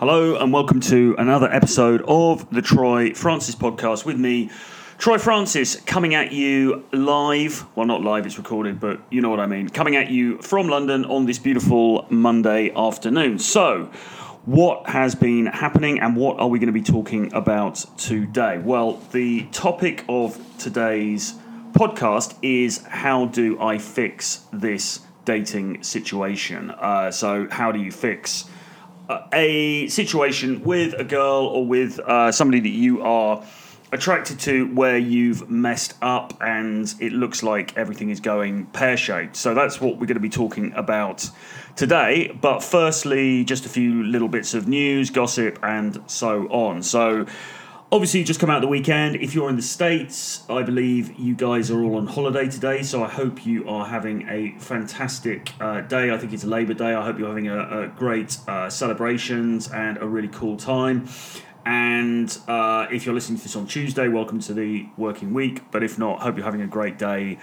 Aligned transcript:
Hello, 0.00 0.34
and 0.36 0.50
welcome 0.50 0.80
to 0.80 1.14
another 1.18 1.52
episode 1.52 2.00
of 2.08 2.48
the 2.48 2.62
Troy 2.62 3.12
Francis 3.12 3.54
podcast 3.54 4.06
with 4.06 4.16
me, 4.16 4.48
Troy 4.96 5.18
Francis, 5.18 5.76
coming 5.76 6.14
at 6.14 6.32
you 6.32 6.86
live. 6.90 7.66
Well, 7.76 7.84
not 7.84 8.00
live, 8.00 8.24
it's 8.24 8.38
recorded, 8.38 8.80
but 8.80 8.98
you 9.10 9.20
know 9.20 9.28
what 9.28 9.40
I 9.40 9.46
mean. 9.46 9.68
Coming 9.68 9.96
at 9.96 10.10
you 10.10 10.38
from 10.38 10.68
London 10.68 11.04
on 11.04 11.26
this 11.26 11.38
beautiful 11.38 12.06
Monday 12.08 12.72
afternoon. 12.74 13.38
So, 13.40 13.90
what 14.46 14.88
has 14.88 15.14
been 15.14 15.44
happening 15.44 16.00
and 16.00 16.16
what 16.16 16.40
are 16.40 16.48
we 16.48 16.58
going 16.58 16.68
to 16.68 16.72
be 16.72 16.80
talking 16.80 17.30
about 17.34 17.84
today? 17.98 18.56
Well, 18.56 19.02
the 19.12 19.48
topic 19.52 20.06
of 20.08 20.40
today's 20.56 21.34
podcast 21.72 22.36
is 22.40 22.82
how 22.84 23.26
do 23.26 23.60
I 23.60 23.76
fix 23.76 24.46
this 24.50 25.00
dating 25.26 25.82
situation? 25.82 26.70
Uh, 26.70 27.10
so, 27.10 27.48
how 27.50 27.70
do 27.70 27.78
you 27.78 27.92
fix 27.92 28.46
a 29.32 29.88
situation 29.88 30.62
with 30.62 30.94
a 30.98 31.04
girl 31.04 31.46
or 31.46 31.66
with 31.66 31.98
uh, 32.00 32.32
somebody 32.32 32.60
that 32.60 32.68
you 32.68 33.02
are 33.02 33.44
attracted 33.92 34.38
to 34.38 34.72
where 34.74 34.98
you've 34.98 35.50
messed 35.50 35.94
up 36.00 36.36
and 36.40 36.94
it 37.00 37.12
looks 37.12 37.42
like 37.42 37.76
everything 37.76 38.10
is 38.10 38.20
going 38.20 38.66
pear 38.66 38.96
shaped. 38.96 39.36
So 39.36 39.54
that's 39.54 39.80
what 39.80 39.94
we're 39.94 40.06
going 40.06 40.14
to 40.14 40.20
be 40.20 40.28
talking 40.28 40.72
about 40.74 41.28
today. 41.76 42.36
But 42.40 42.60
firstly, 42.60 43.44
just 43.44 43.66
a 43.66 43.68
few 43.68 44.04
little 44.04 44.28
bits 44.28 44.54
of 44.54 44.68
news, 44.68 45.10
gossip, 45.10 45.58
and 45.62 46.00
so 46.06 46.46
on. 46.48 46.82
So 46.82 47.26
obviously, 47.92 48.20
you 48.20 48.26
just 48.26 48.40
come 48.40 48.50
out 48.50 48.60
the 48.60 48.68
weekend. 48.68 49.16
If 49.16 49.34
you're 49.34 49.48
in 49.48 49.56
the 49.56 49.62
States, 49.62 50.44
I 50.48 50.62
believe 50.62 51.18
you 51.18 51.34
guys 51.34 51.70
are 51.70 51.82
all 51.82 51.96
on 51.96 52.06
holiday 52.06 52.48
today. 52.48 52.82
So 52.82 53.02
I 53.02 53.08
hope 53.08 53.44
you 53.44 53.68
are 53.68 53.86
having 53.86 54.28
a 54.28 54.54
fantastic 54.58 55.52
uh, 55.60 55.82
day. 55.82 56.12
I 56.12 56.18
think 56.18 56.32
it's 56.32 56.44
Labor 56.44 56.74
Day. 56.74 56.94
I 56.94 57.04
hope 57.04 57.18
you're 57.18 57.28
having 57.28 57.48
a, 57.48 57.84
a 57.84 57.88
great 57.88 58.38
uh, 58.46 58.70
celebrations 58.70 59.70
and 59.70 59.98
a 59.98 60.06
really 60.06 60.28
cool 60.28 60.56
time. 60.56 61.08
And 61.66 62.36
uh, 62.48 62.86
if 62.90 63.04
you're 63.04 63.14
listening 63.14 63.36
to 63.38 63.42
this 63.42 63.54
on 63.54 63.66
Tuesday, 63.66 64.08
welcome 64.08 64.40
to 64.40 64.54
the 64.54 64.88
working 64.96 65.34
week. 65.34 65.70
But 65.70 65.82
if 65.82 65.98
not, 65.98 66.20
hope 66.20 66.36
you're 66.36 66.44
having 66.44 66.62
a 66.62 66.66
great 66.66 66.98
day 66.98 67.38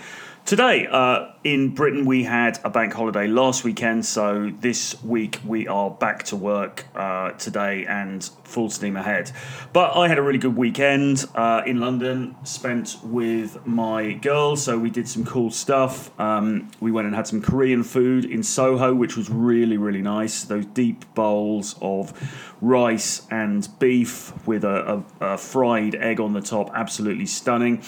today. 0.48 0.88
Uh, 0.90 1.34
in 1.44 1.76
Britain, 1.76 2.06
we 2.06 2.24
had 2.24 2.58
a 2.64 2.70
bank 2.70 2.94
holiday 2.94 3.28
last 3.28 3.66
weekend, 3.66 4.06
so 4.06 4.50
this 4.62 5.02
week 5.04 5.40
we 5.46 5.68
are 5.68 5.90
back 5.90 6.24
to 6.24 6.38
work 6.38 6.86
uh, 6.96 7.32
today 7.32 7.86
and 7.86 8.24
full 8.46 8.70
steam 8.70 8.96
ahead. 8.96 9.30
But 9.74 9.98
I 9.98 10.08
had 10.08 10.18
a 10.18 10.22
really 10.22 10.40
good 10.40 10.56
weekend 10.56 11.26
uh, 11.36 11.64
in 11.66 11.82
London, 11.82 12.36
spent 12.44 12.98
with 13.04 13.66
my 13.68 14.14
girls, 14.14 14.64
so 14.64 14.80
we 14.80 14.90
did 14.90 15.10
some 15.10 15.26
cool 15.26 15.52
stuff. 15.52 16.18
Um, 16.18 16.72
we 16.80 16.92
went 16.92 17.08
and 17.08 17.16
had 17.16 17.28
some 17.28 17.42
Korean 17.42 17.84
food 17.84 18.24
in 18.24 18.42
Soho, 18.42 18.94
which 18.96 19.18
was 19.18 19.30
really, 19.30 19.76
really 19.78 20.02
nice. 20.02 20.46
Those 20.46 20.66
deep 20.68 21.14
bowls 21.14 21.76
of 21.82 22.14
rice 22.62 23.28
and 23.30 23.68
beef 23.80 24.32
with 24.48 24.64
a, 24.64 25.04
a, 25.20 25.34
a 25.34 25.38
fried 25.38 25.96
egg 25.96 26.22
on 26.22 26.32
the 26.32 26.42
top, 26.42 26.72
absolutely 26.74 27.26
stunning. 27.26 27.84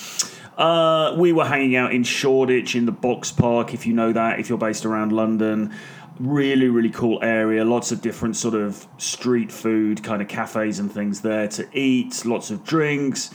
Uh, 0.59 1.15
we 1.17 1.31
were 1.31 1.45
hanging 1.45 1.77
out 1.77 1.93
in 1.93 2.03
Shoreditch 2.03 2.75
in 2.75 2.85
the 2.85 2.91
Box 2.91 3.31
Park, 3.31 3.73
if 3.73 3.87
you 3.87 3.93
know 3.93 4.11
that, 4.11 4.41
if 4.41 4.49
you're 4.49 4.57
based 4.57 4.85
around 4.85 5.13
London. 5.13 5.73
Really, 6.19 6.67
really 6.67 6.89
cool 6.89 7.17
area. 7.23 7.63
Lots 7.63 7.93
of 7.93 8.01
different 8.01 8.35
sort 8.35 8.55
of 8.55 8.85
street 8.97 9.53
food 9.53 10.03
kind 10.03 10.21
of 10.21 10.27
cafes 10.27 10.77
and 10.77 10.91
things 10.91 11.21
there 11.21 11.47
to 11.47 11.65
eat. 11.71 12.25
Lots 12.25 12.51
of 12.51 12.65
drinks. 12.65 13.33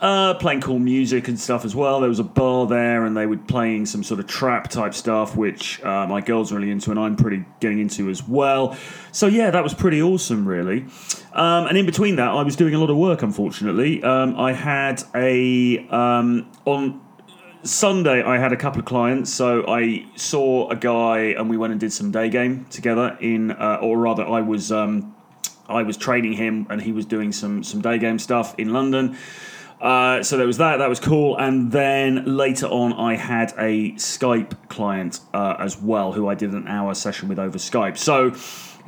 Uh, 0.00 0.34
playing 0.34 0.60
cool 0.60 0.78
music 0.78 1.26
and 1.26 1.40
stuff 1.40 1.64
as 1.64 1.74
well. 1.74 1.98
There 1.98 2.08
was 2.08 2.20
a 2.20 2.24
bar 2.24 2.68
there, 2.68 3.04
and 3.04 3.16
they 3.16 3.26
were 3.26 3.36
playing 3.36 3.84
some 3.86 4.04
sort 4.04 4.20
of 4.20 4.28
trap 4.28 4.70
type 4.70 4.94
stuff, 4.94 5.36
which 5.36 5.82
uh, 5.82 6.06
my 6.06 6.20
girl's 6.20 6.52
are 6.52 6.56
really 6.56 6.70
into, 6.70 6.92
and 6.92 7.00
I'm 7.00 7.16
pretty 7.16 7.44
getting 7.58 7.80
into 7.80 8.08
as 8.08 8.26
well. 8.26 8.76
So 9.10 9.26
yeah, 9.26 9.50
that 9.50 9.64
was 9.64 9.74
pretty 9.74 10.00
awesome, 10.00 10.46
really. 10.46 10.86
Um, 11.32 11.66
and 11.66 11.76
in 11.76 11.84
between 11.84 12.14
that, 12.16 12.28
I 12.28 12.42
was 12.44 12.54
doing 12.54 12.74
a 12.74 12.78
lot 12.78 12.90
of 12.90 12.96
work. 12.96 13.22
Unfortunately, 13.22 14.00
um, 14.04 14.38
I 14.38 14.52
had 14.52 15.02
a 15.16 15.84
um, 15.88 16.48
on 16.64 17.00
Sunday, 17.64 18.22
I 18.22 18.38
had 18.38 18.52
a 18.52 18.56
couple 18.56 18.78
of 18.78 18.84
clients, 18.84 19.32
so 19.32 19.64
I 19.66 20.06
saw 20.14 20.68
a 20.70 20.76
guy 20.76 21.34
and 21.36 21.50
we 21.50 21.56
went 21.56 21.72
and 21.72 21.80
did 21.80 21.92
some 21.92 22.12
day 22.12 22.28
game 22.28 22.66
together. 22.70 23.18
In, 23.20 23.50
uh, 23.50 23.78
or 23.82 23.98
rather, 23.98 24.24
I 24.24 24.42
was 24.42 24.70
um, 24.70 25.16
I 25.68 25.82
was 25.82 25.96
training 25.96 26.34
him 26.34 26.66
and 26.70 26.80
he 26.80 26.92
was 26.92 27.04
doing 27.04 27.32
some 27.32 27.64
some 27.64 27.80
day 27.80 27.98
game 27.98 28.18
stuff 28.18 28.54
in 28.58 28.72
London. 28.72 29.16
Uh, 29.80 30.22
so 30.22 30.36
there 30.36 30.46
was 30.46 30.58
that. 30.58 30.78
That 30.78 30.88
was 30.88 31.00
cool. 31.00 31.36
And 31.36 31.70
then 31.70 32.24
later 32.24 32.66
on, 32.66 32.92
I 32.92 33.14
had 33.14 33.52
a 33.58 33.92
Skype 33.92 34.68
client 34.68 35.20
uh, 35.32 35.56
as 35.58 35.80
well, 35.80 36.12
who 36.12 36.28
I 36.28 36.34
did 36.34 36.52
an 36.52 36.66
hour 36.66 36.94
session 36.94 37.28
with 37.28 37.38
over 37.38 37.58
Skype. 37.58 37.96
So 37.96 38.34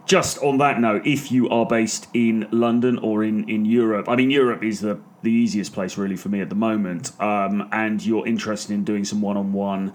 just 0.06 0.38
on 0.38 0.58
that 0.58 0.80
note, 0.80 1.06
if 1.06 1.30
you 1.30 1.48
are 1.50 1.64
based 1.64 2.08
in 2.14 2.48
London 2.50 2.98
or 2.98 3.22
in, 3.22 3.48
in 3.48 3.64
Europe, 3.64 4.08
I 4.08 4.16
mean, 4.16 4.30
Europe 4.30 4.64
is 4.64 4.80
the, 4.80 4.98
the 5.22 5.30
easiest 5.30 5.72
place 5.72 5.96
really 5.96 6.16
for 6.16 6.28
me 6.28 6.40
at 6.40 6.48
the 6.48 6.56
moment, 6.56 7.12
um, 7.20 7.68
and 7.70 8.04
you're 8.04 8.26
interested 8.26 8.72
in 8.72 8.82
doing 8.82 9.04
some 9.04 9.20
one 9.20 9.36
on 9.36 9.52
one 9.52 9.92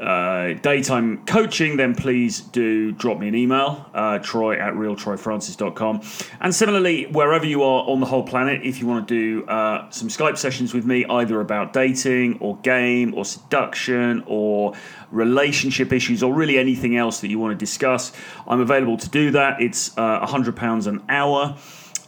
uh, 0.00 0.54
daytime 0.54 1.24
coaching, 1.26 1.76
then 1.76 1.94
please 1.94 2.40
do 2.40 2.90
drop 2.92 3.18
me 3.18 3.28
an 3.28 3.34
email, 3.34 3.88
uh, 3.92 4.18
troy 4.18 4.56
at 4.56 4.74
realtroyfrancis.com. 4.74 6.02
And 6.40 6.54
similarly, 6.54 7.06
wherever 7.06 7.44
you 7.44 7.62
are 7.62 7.88
on 7.88 8.00
the 8.00 8.06
whole 8.06 8.22
planet, 8.22 8.62
if 8.62 8.80
you 8.80 8.86
want 8.86 9.06
to 9.06 9.14
do 9.14 9.46
uh, 9.46 9.90
some 9.90 10.08
Skype 10.08 10.38
sessions 10.38 10.72
with 10.72 10.86
me, 10.86 11.04
either 11.04 11.40
about 11.40 11.72
dating 11.72 12.38
or 12.40 12.56
game 12.58 13.14
or 13.14 13.24
seduction 13.24 14.24
or 14.26 14.74
relationship 15.10 15.92
issues 15.92 16.22
or 16.22 16.32
really 16.32 16.58
anything 16.58 16.96
else 16.96 17.20
that 17.20 17.28
you 17.28 17.38
want 17.38 17.52
to 17.52 17.58
discuss, 17.58 18.12
I'm 18.46 18.60
available 18.60 18.96
to 18.96 19.08
do 19.08 19.32
that. 19.32 19.60
It's 19.60 19.96
uh, 19.98 20.26
£100 20.26 20.86
an 20.86 21.02
hour. 21.08 21.56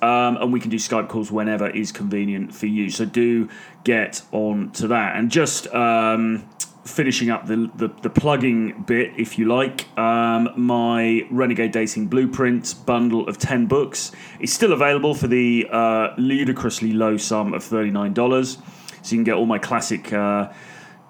Um, 0.00 0.36
and 0.38 0.52
we 0.52 0.58
can 0.58 0.68
do 0.68 0.78
Skype 0.78 1.08
calls 1.08 1.30
whenever 1.30 1.70
is 1.70 1.92
convenient 1.92 2.52
for 2.52 2.66
you. 2.66 2.90
So 2.90 3.04
do 3.04 3.48
get 3.84 4.22
on 4.32 4.72
to 4.72 4.88
that. 4.88 5.14
And 5.14 5.30
just 5.30 5.72
um, 5.72 6.48
finishing 6.84 7.30
up 7.30 7.46
the, 7.46 7.70
the, 7.76 7.88
the, 8.02 8.10
plugging 8.10 8.82
bit, 8.82 9.12
if 9.16 9.38
you 9.38 9.46
like, 9.46 9.86
um, 9.98 10.50
my 10.56 11.26
Renegade 11.30 11.72
Dating 11.72 12.06
Blueprint 12.08 12.74
bundle 12.84 13.28
of 13.28 13.38
10 13.38 13.66
books 13.66 14.10
is 14.40 14.52
still 14.52 14.72
available 14.72 15.14
for 15.14 15.28
the 15.28 15.68
uh, 15.70 16.08
ludicrously 16.18 16.92
low 16.92 17.16
sum 17.16 17.54
of 17.54 17.62
$39. 17.62 18.58
So 19.02 19.12
you 19.12 19.18
can 19.18 19.24
get 19.24 19.34
all 19.34 19.46
my 19.46 19.58
classic 19.58 20.12
uh, 20.12 20.52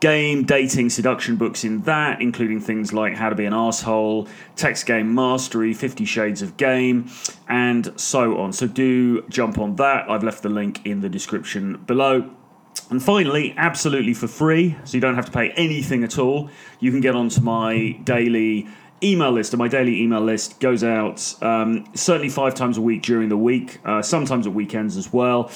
game, 0.03 0.43
dating, 0.45 0.91
seduction 0.91 1.37
books 1.37 1.63
in 1.63 1.83
that, 1.83 2.21
including 2.21 2.61
things 2.61 2.93
like 2.93 3.15
How 3.15 3.29
to 3.29 3.37
Be 3.37 3.45
an 3.45 3.55
Asshole, 3.55 4.27
Text 4.57 4.85
Game 4.85 5.15
Mastery, 5.15 5.73
Fifty 5.73 6.05
Shades 6.05 6.43
of 6.43 6.57
Game, 6.57 7.09
and 7.49 7.93
so 8.01 8.39
on. 8.39 8.53
So 8.53 8.67
do 8.67 9.23
jump 9.29 9.59
on 9.59 9.77
that. 9.77 10.11
I've 10.11 10.25
left 10.25 10.43
the 10.43 10.49
link 10.49 10.85
in 10.85 11.03
the 11.03 11.09
description 11.09 11.77
below. 11.87 12.29
And 12.93 13.03
finally, 13.03 13.55
absolutely 13.57 14.13
for 14.13 14.29
free, 14.29 14.77
so 14.85 14.99
you 14.99 15.01
don't 15.01 15.15
have 15.15 15.25
to 15.25 15.33
pay 15.33 15.49
anything 15.53 16.05
at 16.05 16.19
all, 16.19 16.51
you 16.79 16.91
can 16.91 17.01
get 17.01 17.17
onto 17.17 17.41
my 17.41 17.93
daily 18.05 18.69
email 19.03 19.33
list. 19.33 19.55
And 19.55 19.59
my 19.59 19.69
daily 19.69 20.03
email 20.03 20.21
list 20.21 20.61
goes 20.61 20.85
out 20.85 21.35
um, 21.43 21.87
certainly 21.95 22.29
five 22.29 22.55
times 22.55 22.77
a 22.77 22.83
week 22.83 23.01
during 23.01 23.31
the 23.31 23.37
week, 23.39 23.79
uh, 23.87 24.03
sometimes 24.03 24.47
at 24.47 24.53
weekends 24.53 24.99
as 24.99 25.11
well. 25.11 25.51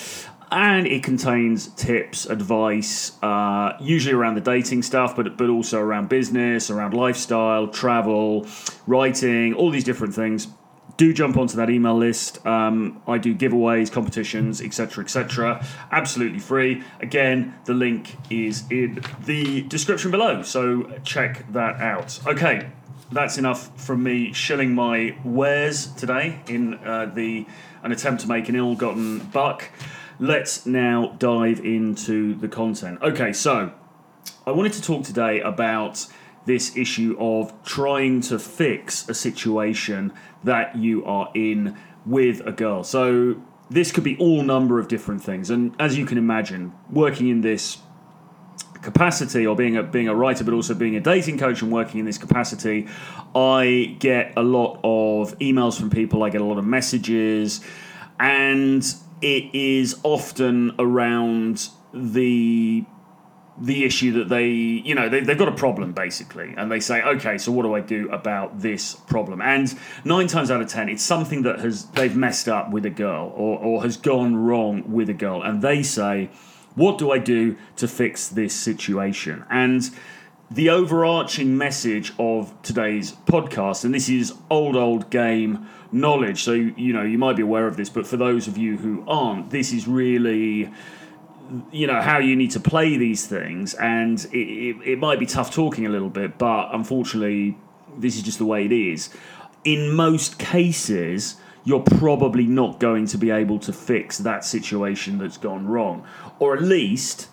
And 0.51 0.87
it 0.87 1.03
contains 1.03 1.67
tips, 1.75 2.25
advice, 2.25 3.23
uh, 3.23 3.77
usually 3.83 4.15
around 4.15 4.37
the 4.37 4.41
dating 4.41 4.83
stuff, 4.83 5.15
but 5.15 5.37
but 5.37 5.51
also 5.51 5.79
around 5.79 6.09
business, 6.09 6.71
around 6.71 6.95
lifestyle, 6.95 7.69
travel, 7.69 8.47
writing, 8.87 9.53
all 9.53 9.71
these 9.71 9.85
different 9.85 10.15
things 10.15 10.49
do 10.97 11.13
jump 11.13 11.37
onto 11.37 11.57
that 11.57 11.69
email 11.69 11.97
list. 11.97 12.45
Um, 12.47 13.03
I 13.07 13.19
do 13.19 13.35
giveaways, 13.35 13.93
competitions, 13.93 14.61
etc., 14.63 15.05
etc. 15.05 15.67
Absolutely 15.91 16.39
free. 16.39 16.83
Again, 17.01 17.55
the 17.65 17.75
link 17.75 18.17
is 18.31 18.65
in 18.71 19.03
the 19.25 19.63
description 19.63 20.11
below, 20.11 20.43
so 20.43 20.91
check 21.05 21.51
that 21.53 21.81
out. 21.81 22.21
Okay, 22.27 22.71
that's 23.13 23.39
enough 23.39 23.79
from 23.81 24.03
me 24.03 24.33
shilling 24.33 24.75
my 24.75 25.17
wares 25.25 25.89
today 25.95 26.41
in 26.49 26.75
uh, 26.75 27.07
the 27.07 27.47
an 27.83 27.93
attempt 27.93 28.23
to 28.23 28.29
make 28.29 28.49
an 28.49 28.57
ill-gotten 28.57 29.19
buck. 29.19 29.71
Let's 30.19 30.67
now 30.67 31.15
dive 31.19 31.61
into 31.61 32.35
the 32.35 32.49
content. 32.49 33.01
Okay, 33.03 33.33
so 33.33 33.73
I 34.47 34.51
wanted 34.51 34.73
to 34.73 34.83
talk 34.83 35.05
today 35.05 35.41
about 35.41 36.07
this 36.47 36.77
issue 36.77 37.17
of 37.19 37.53
trying 37.65 38.21
to 38.23 38.39
fix 38.39 39.09
a 39.09 39.15
situation 39.15 40.13
that 40.45 40.77
you 40.77 41.05
are 41.05 41.31
in 41.35 41.77
with 42.05 42.41
a 42.47 42.53
girl. 42.53 42.85
So 42.85 43.41
this 43.71 43.91
could 43.93 44.05
be 44.05 44.17
all 44.19 44.43
number 44.43 44.79
of 44.79 44.89
different 44.89 45.23
things, 45.23 45.51
and 45.51 45.75
as 45.79 45.99
you 45.99 46.07
can 46.07 46.19
imagine, 46.19 46.73
working 46.91 47.29
in 47.29 47.41
this 47.41 47.79
capacity 48.83 49.45
or 49.45 49.57
being 49.57 49.77
a 49.77 49.83
being 49.83 50.07
a 50.07 50.15
writer 50.15 50.45
but 50.45 50.55
also 50.55 50.73
being 50.73 50.95
a 50.95 51.01
dating 51.01 51.39
coach 51.39 51.61
and 51.61 51.73
working 51.73 51.99
in 51.99 52.07
this 52.07 52.19
capacity 52.19 52.87
I 53.37 53.97
get 53.99 54.33
a 54.35 54.43
lot 54.43 54.81
of 54.83 55.39
emails 55.41 55.79
from 55.79 55.91
people. 55.91 56.23
I 56.23 56.31
get 56.31 56.41
a 56.41 56.45
lot 56.45 56.57
of 56.57 56.65
messages. 56.65 57.61
And 58.19 58.83
it 59.21 59.55
is 59.55 60.01
often 60.03 60.75
around 60.79 61.69
the 61.93 62.85
the 63.59 63.85
issue 63.85 64.13
that 64.13 64.29
they, 64.29 64.49
you 64.49 64.95
know, 64.95 65.09
they, 65.09 65.21
they've 65.21 65.39
got 65.39 65.49
a 65.49 65.53
problem 65.53 65.93
basically, 65.93 66.55
and 66.57 66.71
they 66.71 66.81
say, 66.81 67.03
okay, 67.03 67.39
so 67.39 67.53
what 67.53 67.63
do 67.63 67.75
I 67.75 67.81
do 67.81 68.09
about 68.11 68.61
this 68.61 68.95
problem? 68.95 69.41
And 69.41 69.75
nine 70.05 70.27
times 70.27 70.51
out 70.51 70.61
of 70.61 70.69
ten, 70.69 70.89
it's 70.89 71.03
something 71.03 71.43
that 71.43 71.61
has 71.61 71.87
they've 71.87 72.17
messed 72.17 72.49
up 72.49 72.71
with 72.71 72.85
a 72.85 72.91
girl 72.91 73.33
or, 73.35 73.59
or 73.59 73.83
has 73.83 73.97
gone 73.97 74.37
wrong 74.37 74.93
with 74.93 75.09
a 75.09 75.15
girl, 75.15 75.43
and 75.43 75.63
they 75.63 75.83
say, 75.83 76.31
what 76.75 76.99
do 76.99 77.11
I 77.11 77.19
do 77.19 77.57
to 77.77 77.89
fix 77.89 78.29
this 78.29 78.55
situation? 78.55 79.45
And 79.49 79.91
the 80.51 80.71
overarching 80.71 81.57
message 81.57 82.13
of 82.19 82.53
today's 82.63 83.13
podcast, 83.13 83.85
and 83.85 83.93
this 83.95 84.09
is 84.09 84.35
old, 84.51 84.77
old 84.77 85.11
game 85.11 85.67
knowledge. 85.91 86.43
So, 86.43 86.53
you 86.53 86.93
know, 86.93 87.03
you 87.03 87.19
might 87.19 87.37
be 87.37 87.43
aware 87.43 87.67
of 87.67 87.77
this, 87.77 87.89
but 87.89 88.07
for 88.07 88.17
those 88.17 88.47
of 88.47 88.57
you 88.57 88.77
who 88.77 89.05
aren't, 89.09 89.51
this 89.51 89.73
is 89.73 89.89
really 89.89 90.71
you 91.71 91.87
know 91.87 92.01
how 92.01 92.19
you 92.19 92.37
need 92.37 92.51
to 92.51 92.61
play 92.61 92.97
these 92.97 93.27
things 93.27 93.75
and 93.75 94.25
it, 94.33 94.37
it, 94.37 94.77
it, 94.85 94.99
might 94.99 95.19
be 95.19 95.27
tough 95.27 95.53
talking 95.53 95.87
a 95.87 95.89
little 95.89 96.11
bit 96.11 96.39
but 96.39 96.75
unfortunately 96.75 97.57
this 97.97 98.17
is 98.17 98.23
just 98.23 98.39
the 98.39 98.45
way 98.45 98.65
it 98.65 98.73
is. 98.73 99.11
In 99.65 99.93
most 99.93 100.39
cases 100.39 101.37
you're 101.67 101.81
probably 101.81 102.47
not 102.47 102.79
going 102.79 103.07
to 103.07 103.19
be 103.19 103.31
able 103.31 103.59
to 103.59 103.73
fix 103.73 104.19
that 104.19 104.45
situation 104.45 105.19
that's 105.19 105.37
gone 105.37 105.67
wrong. 105.67 106.07
Or 106.39 106.55
at 106.55 106.63
least 106.63 107.29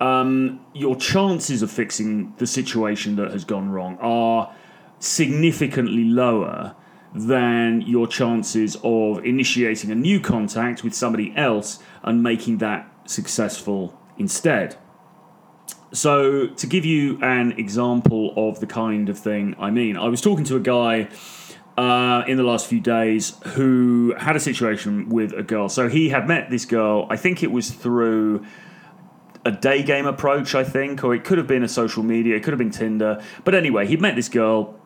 um, 0.00 0.64
your 0.72 0.94
chances 0.94 1.60
of 1.60 1.72
fixing 1.72 2.32
the 2.38 2.46
situation 2.46 3.16
that 3.16 3.32
has 3.32 3.44
gone 3.44 3.70
wrong 3.70 3.98
are 4.00 4.54
significantly 5.00 6.04
lower 6.04 6.76
than 7.14 7.80
your 7.82 8.06
chances 8.06 8.76
of 8.84 9.24
initiating 9.24 9.90
a 9.90 9.94
new 9.94 10.20
contact 10.20 10.84
with 10.84 10.94
somebody 10.94 11.32
else 11.36 11.80
and 12.04 12.22
making 12.22 12.58
that 12.58 12.88
successful 13.06 13.98
instead. 14.18 14.76
So, 15.92 16.48
to 16.48 16.66
give 16.66 16.84
you 16.84 17.18
an 17.22 17.52
example 17.52 18.34
of 18.36 18.58
the 18.60 18.66
kind 18.66 19.08
of 19.08 19.18
thing 19.18 19.54
I 19.58 19.70
mean, 19.70 19.96
I 19.96 20.08
was 20.08 20.20
talking 20.20 20.44
to 20.46 20.56
a 20.56 20.60
guy 20.60 21.08
uh, 21.76 22.24
in 22.26 22.36
the 22.36 22.42
last 22.42 22.66
few 22.66 22.80
days 22.80 23.36
who 23.54 24.14
had 24.18 24.34
a 24.34 24.40
situation 24.40 25.08
with 25.08 25.32
a 25.32 25.42
girl. 25.42 25.68
So, 25.68 25.88
he 25.88 26.08
had 26.08 26.26
met 26.26 26.50
this 26.50 26.64
girl, 26.64 27.06
I 27.10 27.16
think 27.16 27.42
it 27.44 27.52
was 27.52 27.70
through 27.70 28.44
a 29.44 29.52
day 29.52 29.82
game 29.82 30.06
approach, 30.06 30.54
I 30.54 30.64
think, 30.64 31.04
or 31.04 31.14
it 31.14 31.22
could 31.22 31.38
have 31.38 31.46
been 31.46 31.62
a 31.62 31.68
social 31.68 32.02
media, 32.02 32.34
it 32.34 32.42
could 32.42 32.52
have 32.52 32.58
been 32.58 32.70
Tinder. 32.70 33.22
But 33.44 33.54
anyway, 33.54 33.86
he'd 33.86 34.00
met 34.00 34.16
this 34.16 34.28
girl 34.28 34.80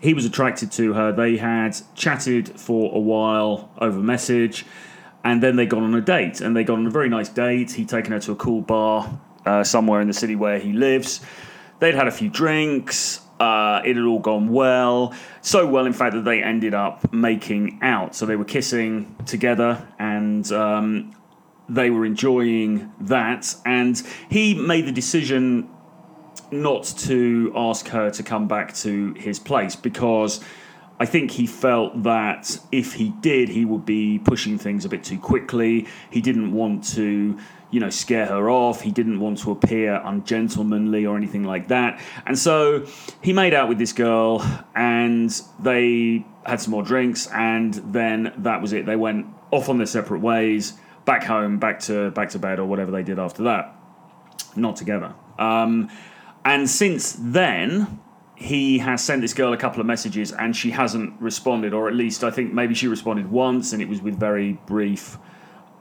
he 0.00 0.14
was 0.14 0.24
attracted 0.24 0.70
to 0.72 0.92
her. 0.94 1.12
They 1.12 1.36
had 1.36 1.76
chatted 1.94 2.60
for 2.60 2.94
a 2.94 3.00
while 3.00 3.70
over 3.78 3.98
message, 3.98 4.64
and 5.24 5.42
then 5.42 5.56
they 5.56 5.66
got 5.66 5.82
on 5.82 5.94
a 5.94 6.00
date. 6.00 6.40
And 6.40 6.56
they 6.56 6.64
got 6.64 6.78
on 6.78 6.86
a 6.86 6.90
very 6.90 7.08
nice 7.08 7.28
date. 7.28 7.72
He'd 7.72 7.88
taken 7.88 8.12
her 8.12 8.20
to 8.20 8.32
a 8.32 8.36
cool 8.36 8.60
bar 8.60 9.20
uh, 9.44 9.64
somewhere 9.64 10.00
in 10.00 10.08
the 10.08 10.14
city 10.14 10.36
where 10.36 10.58
he 10.58 10.72
lives. 10.72 11.20
They'd 11.80 11.94
had 11.94 12.08
a 12.08 12.12
few 12.12 12.28
drinks. 12.28 13.20
Uh, 13.40 13.80
it 13.84 13.94
had 13.96 14.04
all 14.04 14.18
gone 14.18 14.48
well. 14.48 15.14
So 15.42 15.66
well, 15.66 15.86
in 15.86 15.92
fact, 15.92 16.14
that 16.14 16.24
they 16.24 16.42
ended 16.42 16.74
up 16.74 17.12
making 17.12 17.78
out. 17.82 18.14
So 18.14 18.26
they 18.26 18.36
were 18.36 18.44
kissing 18.44 19.14
together, 19.26 19.86
and 19.98 20.50
um, 20.50 21.14
they 21.68 21.90
were 21.90 22.04
enjoying 22.04 22.92
that. 23.00 23.54
And 23.64 24.02
he 24.28 24.54
made 24.54 24.86
the 24.86 24.92
decision 24.92 25.68
not 26.50 26.84
to 26.84 27.52
ask 27.54 27.88
her 27.88 28.10
to 28.10 28.22
come 28.22 28.48
back 28.48 28.74
to 28.74 29.12
his 29.14 29.38
place 29.38 29.76
because 29.76 30.42
I 31.00 31.06
think 31.06 31.30
he 31.30 31.46
felt 31.46 32.02
that 32.02 32.58
if 32.72 32.94
he 32.94 33.10
did, 33.10 33.48
he 33.48 33.64
would 33.64 33.86
be 33.86 34.18
pushing 34.18 34.58
things 34.58 34.84
a 34.84 34.88
bit 34.88 35.04
too 35.04 35.18
quickly. 35.18 35.86
He 36.10 36.20
didn't 36.20 36.52
want 36.52 36.84
to, 36.94 37.38
you 37.70 37.80
know, 37.80 37.90
scare 37.90 38.26
her 38.26 38.50
off. 38.50 38.80
He 38.80 38.90
didn't 38.90 39.20
want 39.20 39.38
to 39.38 39.52
appear 39.52 40.00
ungentlemanly 40.04 41.06
or 41.06 41.16
anything 41.16 41.44
like 41.44 41.68
that. 41.68 42.00
And 42.26 42.36
so 42.36 42.84
he 43.22 43.32
made 43.32 43.54
out 43.54 43.68
with 43.68 43.78
this 43.78 43.92
girl 43.92 44.44
and 44.74 45.30
they 45.60 46.26
had 46.44 46.60
some 46.60 46.72
more 46.72 46.82
drinks 46.82 47.28
and 47.28 47.74
then 47.74 48.32
that 48.38 48.60
was 48.60 48.72
it. 48.72 48.84
They 48.84 48.96
went 48.96 49.26
off 49.52 49.68
on 49.68 49.78
their 49.78 49.86
separate 49.86 50.20
ways, 50.20 50.74
back 51.04 51.22
home, 51.24 51.58
back 51.58 51.78
to 51.80 52.10
back 52.10 52.30
to 52.30 52.38
bed 52.38 52.58
or 52.58 52.66
whatever 52.66 52.90
they 52.90 53.04
did 53.04 53.18
after 53.20 53.44
that. 53.44 53.74
Not 54.56 54.76
together. 54.76 55.14
Um, 55.38 55.90
and 56.44 56.68
since 56.68 57.16
then, 57.18 58.00
he 58.38 58.78
has 58.78 59.02
sent 59.02 59.20
this 59.20 59.34
girl 59.34 59.52
a 59.52 59.56
couple 59.56 59.80
of 59.80 59.86
messages 59.86 60.30
and 60.30 60.54
she 60.54 60.70
hasn't 60.70 61.20
responded, 61.20 61.74
or 61.74 61.88
at 61.88 61.94
least 61.94 62.22
I 62.22 62.30
think 62.30 62.52
maybe 62.52 62.72
she 62.72 62.86
responded 62.86 63.28
once 63.28 63.72
and 63.72 63.82
it 63.82 63.88
was 63.88 64.00
with 64.00 64.14
very 64.14 64.52
brief, 64.64 65.18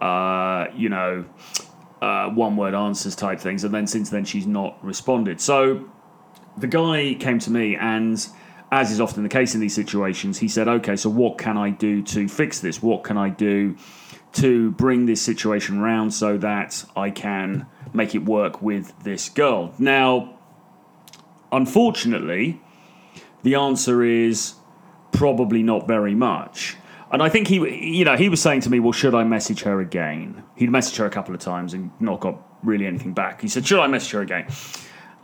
uh, 0.01 0.65
you 0.75 0.89
know, 0.89 1.25
uh, 2.01 2.29
one 2.29 2.57
word 2.57 2.73
answers 2.73 3.15
type 3.15 3.39
things. 3.39 3.63
And 3.63 3.71
then 3.71 3.85
since 3.85 4.09
then, 4.09 4.25
she's 4.25 4.47
not 4.47 4.83
responded. 4.83 5.39
So 5.39 5.87
the 6.57 6.65
guy 6.67 7.15
came 7.19 7.39
to 7.39 7.51
me 7.51 7.75
and. 7.75 8.27
As 8.69 8.91
is 8.91 8.99
often 8.99 9.23
the 9.23 9.29
case 9.29 9.55
in 9.55 9.61
these 9.61 9.73
situations, 9.73 10.39
he 10.39 10.49
said, 10.49 10.67
Okay, 10.67 10.97
so 10.97 11.09
what 11.09 11.37
can 11.37 11.55
I 11.55 11.69
do 11.69 12.03
to 12.03 12.27
fix 12.27 12.59
this? 12.59 12.83
What 12.83 13.01
can 13.05 13.17
I 13.17 13.29
do 13.29 13.77
to 14.33 14.71
bring 14.71 15.05
this 15.05 15.21
situation 15.21 15.77
around 15.77 16.11
so 16.11 16.37
that 16.39 16.83
I 16.93 17.09
can 17.09 17.67
make 17.93 18.13
it 18.13 18.25
work 18.25 18.61
with 18.61 18.91
this 19.05 19.29
girl? 19.29 19.73
Now, 19.79 20.36
Unfortunately, 21.51 22.61
the 23.43 23.55
answer 23.55 24.03
is 24.03 24.55
probably 25.11 25.63
not 25.63 25.87
very 25.87 26.15
much. 26.15 26.77
And 27.11 27.23
I 27.23 27.29
think 27.29 27.47
he, 27.47 27.55
you 27.97 28.03
know, 28.03 28.17
he 28.17 28.27
was 28.27 28.41
saying 28.41 28.61
to 28.61 28.69
me, 28.69 28.79
"Well, 28.79 28.91
should 28.91 29.15
I 29.15 29.23
message 29.23 29.63
her 29.63 29.79
again?" 29.79 30.43
He'd 30.55 30.69
messaged 30.69 30.97
her 30.97 31.05
a 31.05 31.09
couple 31.09 31.33
of 31.33 31.39
times 31.39 31.73
and 31.73 31.91
not 31.99 32.19
got 32.19 32.41
really 32.63 32.85
anything 32.85 33.13
back. 33.13 33.41
He 33.41 33.47
said, 33.47 33.65
"Should 33.65 33.79
I 33.79 33.87
message 33.87 34.11
her 34.11 34.21
again?" 34.21 34.47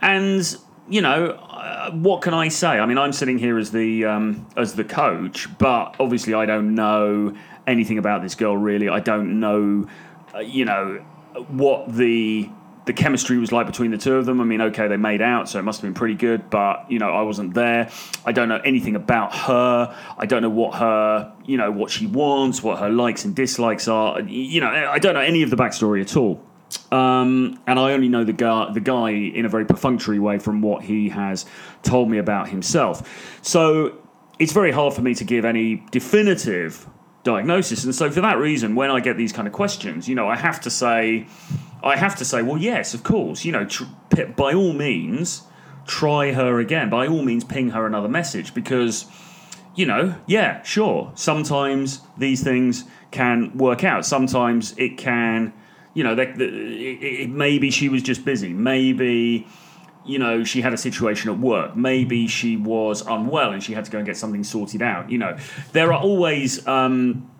And 0.00 0.56
you 0.88 1.00
know, 1.00 1.30
uh, 1.30 1.90
what 1.92 2.20
can 2.22 2.34
I 2.34 2.48
say? 2.48 2.68
I 2.68 2.86
mean, 2.86 2.98
I'm 2.98 3.12
sitting 3.12 3.38
here 3.38 3.58
as 3.58 3.70
the 3.70 4.04
um, 4.04 4.46
as 4.56 4.74
the 4.74 4.84
coach, 4.84 5.48
but 5.58 5.96
obviously 5.98 6.34
I 6.34 6.46
don't 6.46 6.74
know 6.74 7.34
anything 7.66 7.98
about 7.98 8.22
this 8.22 8.34
girl 8.34 8.56
really. 8.56 8.88
I 8.88 9.00
don't 9.00 9.40
know, 9.40 9.86
uh, 10.34 10.40
you 10.40 10.64
know, 10.64 11.04
what 11.48 11.94
the 11.94 12.48
the 12.86 12.92
chemistry 12.92 13.38
was 13.38 13.50
like 13.50 13.66
between 13.66 13.90
the 13.90 13.98
two 13.98 14.14
of 14.16 14.26
them. 14.26 14.40
I 14.40 14.44
mean, 14.44 14.60
okay, 14.60 14.88
they 14.88 14.96
made 14.96 15.22
out, 15.22 15.48
so 15.48 15.58
it 15.58 15.62
must 15.62 15.80
have 15.80 15.88
been 15.88 15.94
pretty 15.94 16.14
good, 16.14 16.50
but 16.50 16.90
you 16.90 16.98
know, 16.98 17.10
I 17.10 17.22
wasn't 17.22 17.54
there. 17.54 17.90
I 18.24 18.32
don't 18.32 18.48
know 18.48 18.60
anything 18.64 18.96
about 18.96 19.34
her. 19.34 19.96
I 20.18 20.26
don't 20.26 20.42
know 20.42 20.50
what 20.50 20.74
her, 20.76 21.32
you 21.44 21.56
know, 21.56 21.70
what 21.70 21.90
she 21.90 22.06
wants, 22.06 22.62
what 22.62 22.78
her 22.78 22.90
likes 22.90 23.24
and 23.24 23.34
dislikes 23.34 23.88
are. 23.88 24.20
You 24.20 24.60
know, 24.60 24.68
I 24.68 24.98
don't 24.98 25.14
know 25.14 25.20
any 25.20 25.42
of 25.42 25.50
the 25.50 25.56
backstory 25.56 26.02
at 26.02 26.16
all. 26.16 26.42
Um, 26.90 27.60
and 27.66 27.78
I 27.78 27.92
only 27.92 28.08
know 28.08 28.24
the 28.24 28.32
guy, 28.32 28.70
the 28.72 28.80
guy 28.80 29.10
in 29.10 29.44
a 29.44 29.48
very 29.48 29.64
perfunctory 29.64 30.18
way 30.18 30.38
from 30.38 30.60
what 30.60 30.82
he 30.82 31.08
has 31.10 31.46
told 31.82 32.10
me 32.10 32.18
about 32.18 32.48
himself. 32.48 33.38
So 33.42 33.98
it's 34.38 34.52
very 34.52 34.72
hard 34.72 34.94
for 34.94 35.02
me 35.02 35.14
to 35.14 35.24
give 35.24 35.44
any 35.44 35.84
definitive 35.90 36.86
diagnosis. 37.22 37.84
And 37.84 37.94
so 37.94 38.10
for 38.10 38.20
that 38.20 38.38
reason, 38.38 38.74
when 38.74 38.90
I 38.90 39.00
get 39.00 39.16
these 39.16 39.32
kind 39.32 39.48
of 39.48 39.54
questions, 39.54 40.08
you 40.08 40.14
know, 40.14 40.28
I 40.28 40.36
have 40.36 40.60
to 40.62 40.70
say 40.70 41.26
I 41.84 41.96
have 41.96 42.16
to 42.16 42.24
say, 42.24 42.42
well, 42.42 42.56
yes, 42.56 42.94
of 42.94 43.02
course. 43.02 43.44
You 43.44 43.52
know, 43.52 43.66
tr- 43.66 43.84
by 44.36 44.54
all 44.54 44.72
means, 44.72 45.42
try 45.86 46.32
her 46.32 46.58
again. 46.58 46.88
By 46.88 47.06
all 47.06 47.22
means, 47.22 47.44
ping 47.44 47.70
her 47.70 47.86
another 47.86 48.08
message 48.08 48.54
because, 48.54 49.04
you 49.74 49.84
know, 49.84 50.14
yeah, 50.26 50.62
sure. 50.62 51.12
Sometimes 51.14 52.00
these 52.16 52.42
things 52.42 52.84
can 53.10 53.56
work 53.56 53.84
out. 53.84 54.06
Sometimes 54.06 54.74
it 54.78 54.96
can, 54.96 55.52
you 55.92 56.02
know, 56.02 56.14
they, 56.14 56.32
they, 56.32 56.44
it, 56.46 57.30
maybe 57.30 57.70
she 57.70 57.90
was 57.90 58.02
just 58.02 58.24
busy. 58.24 58.54
Maybe, 58.54 59.46
you 60.06 60.18
know, 60.18 60.42
she 60.42 60.62
had 60.62 60.72
a 60.72 60.78
situation 60.78 61.30
at 61.30 61.38
work. 61.38 61.76
Maybe 61.76 62.26
she 62.28 62.56
was 62.56 63.06
unwell 63.06 63.52
and 63.52 63.62
she 63.62 63.74
had 63.74 63.84
to 63.84 63.90
go 63.90 63.98
and 63.98 64.06
get 64.06 64.16
something 64.16 64.42
sorted 64.42 64.80
out. 64.80 65.10
You 65.10 65.18
know, 65.18 65.36
there 65.72 65.92
are 65.92 66.00
always. 66.00 66.66
Um, 66.66 67.30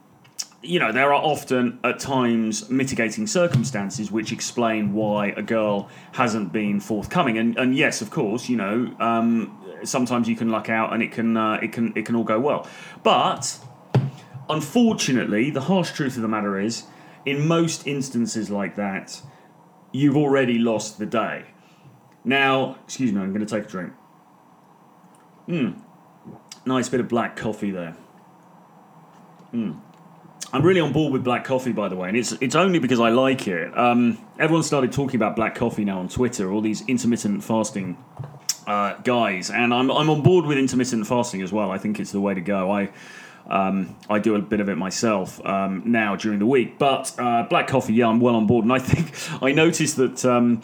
you 0.64 0.78
know, 0.78 0.92
there 0.92 1.12
are 1.12 1.22
often 1.22 1.78
at 1.84 1.98
times 1.98 2.70
mitigating 2.70 3.26
circumstances 3.26 4.10
which 4.10 4.32
explain 4.32 4.92
why 4.92 5.28
a 5.28 5.42
girl 5.42 5.88
hasn't 6.12 6.52
been 6.52 6.80
forthcoming. 6.80 7.38
And, 7.38 7.56
and 7.58 7.76
yes, 7.76 8.00
of 8.00 8.10
course, 8.10 8.48
you 8.48 8.56
know, 8.56 8.94
um, 8.98 9.62
sometimes 9.84 10.28
you 10.28 10.36
can 10.36 10.48
luck 10.48 10.68
out 10.68 10.92
and 10.92 11.02
it 11.02 11.12
can 11.12 11.36
uh, 11.36 11.58
it 11.62 11.72
can 11.72 11.92
it 11.96 12.06
can 12.06 12.16
all 12.16 12.24
go 12.24 12.40
well. 12.40 12.66
But 13.02 13.58
unfortunately, 14.48 15.50
the 15.50 15.62
harsh 15.62 15.92
truth 15.92 16.16
of 16.16 16.22
the 16.22 16.28
matter 16.28 16.58
is, 16.58 16.84
in 17.24 17.46
most 17.46 17.86
instances 17.86 18.50
like 18.50 18.76
that, 18.76 19.20
you've 19.92 20.16
already 20.16 20.58
lost 20.58 20.98
the 20.98 21.06
day. 21.06 21.44
Now, 22.24 22.78
excuse 22.84 23.12
me, 23.12 23.20
I'm 23.20 23.32
going 23.32 23.46
to 23.46 23.54
take 23.54 23.66
a 23.66 23.68
drink. 23.68 23.92
Hmm, 25.46 25.72
nice 26.64 26.88
bit 26.88 27.00
of 27.00 27.08
black 27.08 27.36
coffee 27.36 27.70
there. 27.70 27.96
Hmm. 29.50 29.72
I'm 30.54 30.62
really 30.62 30.78
on 30.78 30.92
board 30.92 31.12
with 31.12 31.24
black 31.24 31.42
coffee, 31.42 31.72
by 31.72 31.88
the 31.88 31.96
way, 31.96 32.06
and 32.06 32.16
it's 32.16 32.30
it's 32.40 32.54
only 32.54 32.78
because 32.78 33.00
I 33.00 33.08
like 33.08 33.48
it. 33.48 33.76
Um, 33.76 34.18
everyone 34.38 34.62
started 34.62 34.92
talking 34.92 35.16
about 35.16 35.34
black 35.34 35.56
coffee 35.56 35.84
now 35.84 35.98
on 35.98 36.08
Twitter. 36.08 36.52
All 36.52 36.60
these 36.60 36.86
intermittent 36.86 37.42
fasting 37.42 37.98
uh, 38.64 38.94
guys, 39.02 39.50
and 39.50 39.74
I'm 39.74 39.90
I'm 39.90 40.08
on 40.08 40.22
board 40.22 40.46
with 40.46 40.56
intermittent 40.56 41.08
fasting 41.08 41.42
as 41.42 41.52
well. 41.52 41.72
I 41.72 41.78
think 41.78 41.98
it's 41.98 42.12
the 42.12 42.20
way 42.20 42.34
to 42.34 42.40
go. 42.40 42.70
I. 42.70 42.90
Um, 43.46 43.94
I 44.08 44.20
do 44.20 44.36
a 44.36 44.38
bit 44.38 44.60
of 44.60 44.70
it 44.70 44.76
myself 44.76 45.38
um, 45.44 45.82
now 45.84 46.16
during 46.16 46.38
the 46.38 46.46
week, 46.46 46.78
but 46.78 47.14
uh, 47.18 47.42
black 47.42 47.68
coffee, 47.68 47.92
yeah, 47.92 48.06
I'm 48.06 48.18
well 48.18 48.36
on 48.36 48.46
board. 48.46 48.64
And 48.64 48.72
I 48.72 48.78
think 48.90 49.12
I 49.42 49.52
noticed 49.52 49.96
that 49.96 50.24
um, 50.24 50.62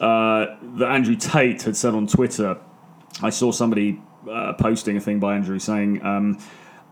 uh, 0.00 0.56
that 0.78 0.88
Andrew 0.88 1.14
Tate 1.14 1.62
had 1.62 1.76
said 1.76 1.94
on 1.94 2.08
Twitter. 2.08 2.58
I 3.22 3.30
saw 3.30 3.52
somebody 3.52 4.02
uh, 4.28 4.54
posting 4.54 4.96
a 4.96 5.00
thing 5.00 5.20
by 5.20 5.36
Andrew 5.36 5.60
saying. 5.60 6.04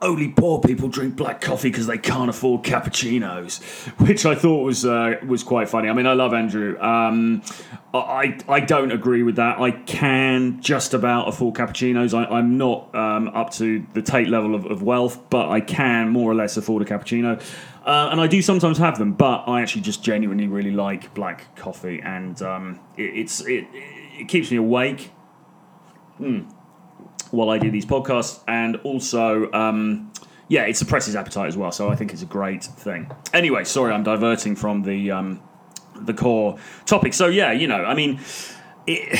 Only 0.02 0.28
poor 0.28 0.60
people 0.60 0.88
drink 0.90 1.16
black 1.16 1.40
coffee 1.40 1.70
because 1.70 1.86
they 1.86 1.96
can't 1.96 2.28
afford 2.28 2.62
cappuccinos, 2.62 3.62
which 4.06 4.26
I 4.26 4.34
thought 4.34 4.62
was 4.62 4.84
uh, 4.84 5.14
was 5.26 5.42
quite 5.42 5.70
funny. 5.70 5.88
I 5.88 5.94
mean, 5.94 6.06
I 6.06 6.12
love 6.12 6.34
Andrew. 6.34 6.78
Um, 6.78 7.40
I 7.94 8.38
I 8.46 8.60
don't 8.60 8.92
agree 8.92 9.22
with 9.22 9.36
that. 9.36 9.58
I 9.58 9.70
can 9.70 10.60
just 10.60 10.92
about 10.92 11.28
afford 11.28 11.54
cappuccinos. 11.54 12.12
I, 12.12 12.38
am 12.38 12.58
not 12.58 12.94
um, 12.94 13.28
up 13.28 13.52
to 13.54 13.86
the 13.94 14.02
Tate 14.02 14.28
level 14.28 14.54
of, 14.54 14.66
of, 14.66 14.82
wealth, 14.82 15.18
but 15.30 15.48
I 15.48 15.62
can 15.62 16.10
more 16.10 16.30
or 16.30 16.34
less 16.34 16.58
afford 16.58 16.82
a 16.82 16.84
cappuccino. 16.84 17.42
Uh, 17.86 18.10
and 18.12 18.20
I 18.20 18.26
do 18.26 18.42
sometimes 18.42 18.76
have 18.76 18.98
them, 18.98 19.14
but 19.14 19.44
I 19.46 19.62
actually 19.62 19.82
just 19.82 20.04
genuinely 20.04 20.46
really 20.46 20.72
like 20.72 21.14
black 21.14 21.56
coffee, 21.56 22.02
and 22.04 22.40
um, 22.42 22.80
it, 22.98 23.16
it's 23.16 23.40
it, 23.46 23.66
it 23.72 24.28
keeps 24.28 24.50
me 24.50 24.58
awake. 24.58 25.10
Mm 26.20 26.52
while 27.30 27.50
I 27.50 27.58
do 27.58 27.70
these 27.70 27.86
podcasts, 27.86 28.40
and 28.46 28.76
also, 28.76 29.50
um, 29.52 30.12
yeah, 30.48 30.64
it 30.66 30.76
suppresses 30.76 31.16
appetite 31.16 31.48
as 31.48 31.56
well. 31.56 31.72
So 31.72 31.88
I 31.88 31.96
think 31.96 32.12
it's 32.12 32.22
a 32.22 32.26
great 32.26 32.64
thing. 32.64 33.10
Anyway, 33.32 33.64
sorry, 33.64 33.92
I'm 33.92 34.02
diverting 34.02 34.56
from 34.56 34.82
the 34.82 35.10
um, 35.10 35.42
the 36.00 36.14
core 36.14 36.58
topic. 36.84 37.14
So 37.14 37.26
yeah, 37.26 37.52
you 37.52 37.66
know, 37.66 37.84
I 37.84 37.94
mean, 37.94 38.20
it, 38.86 39.18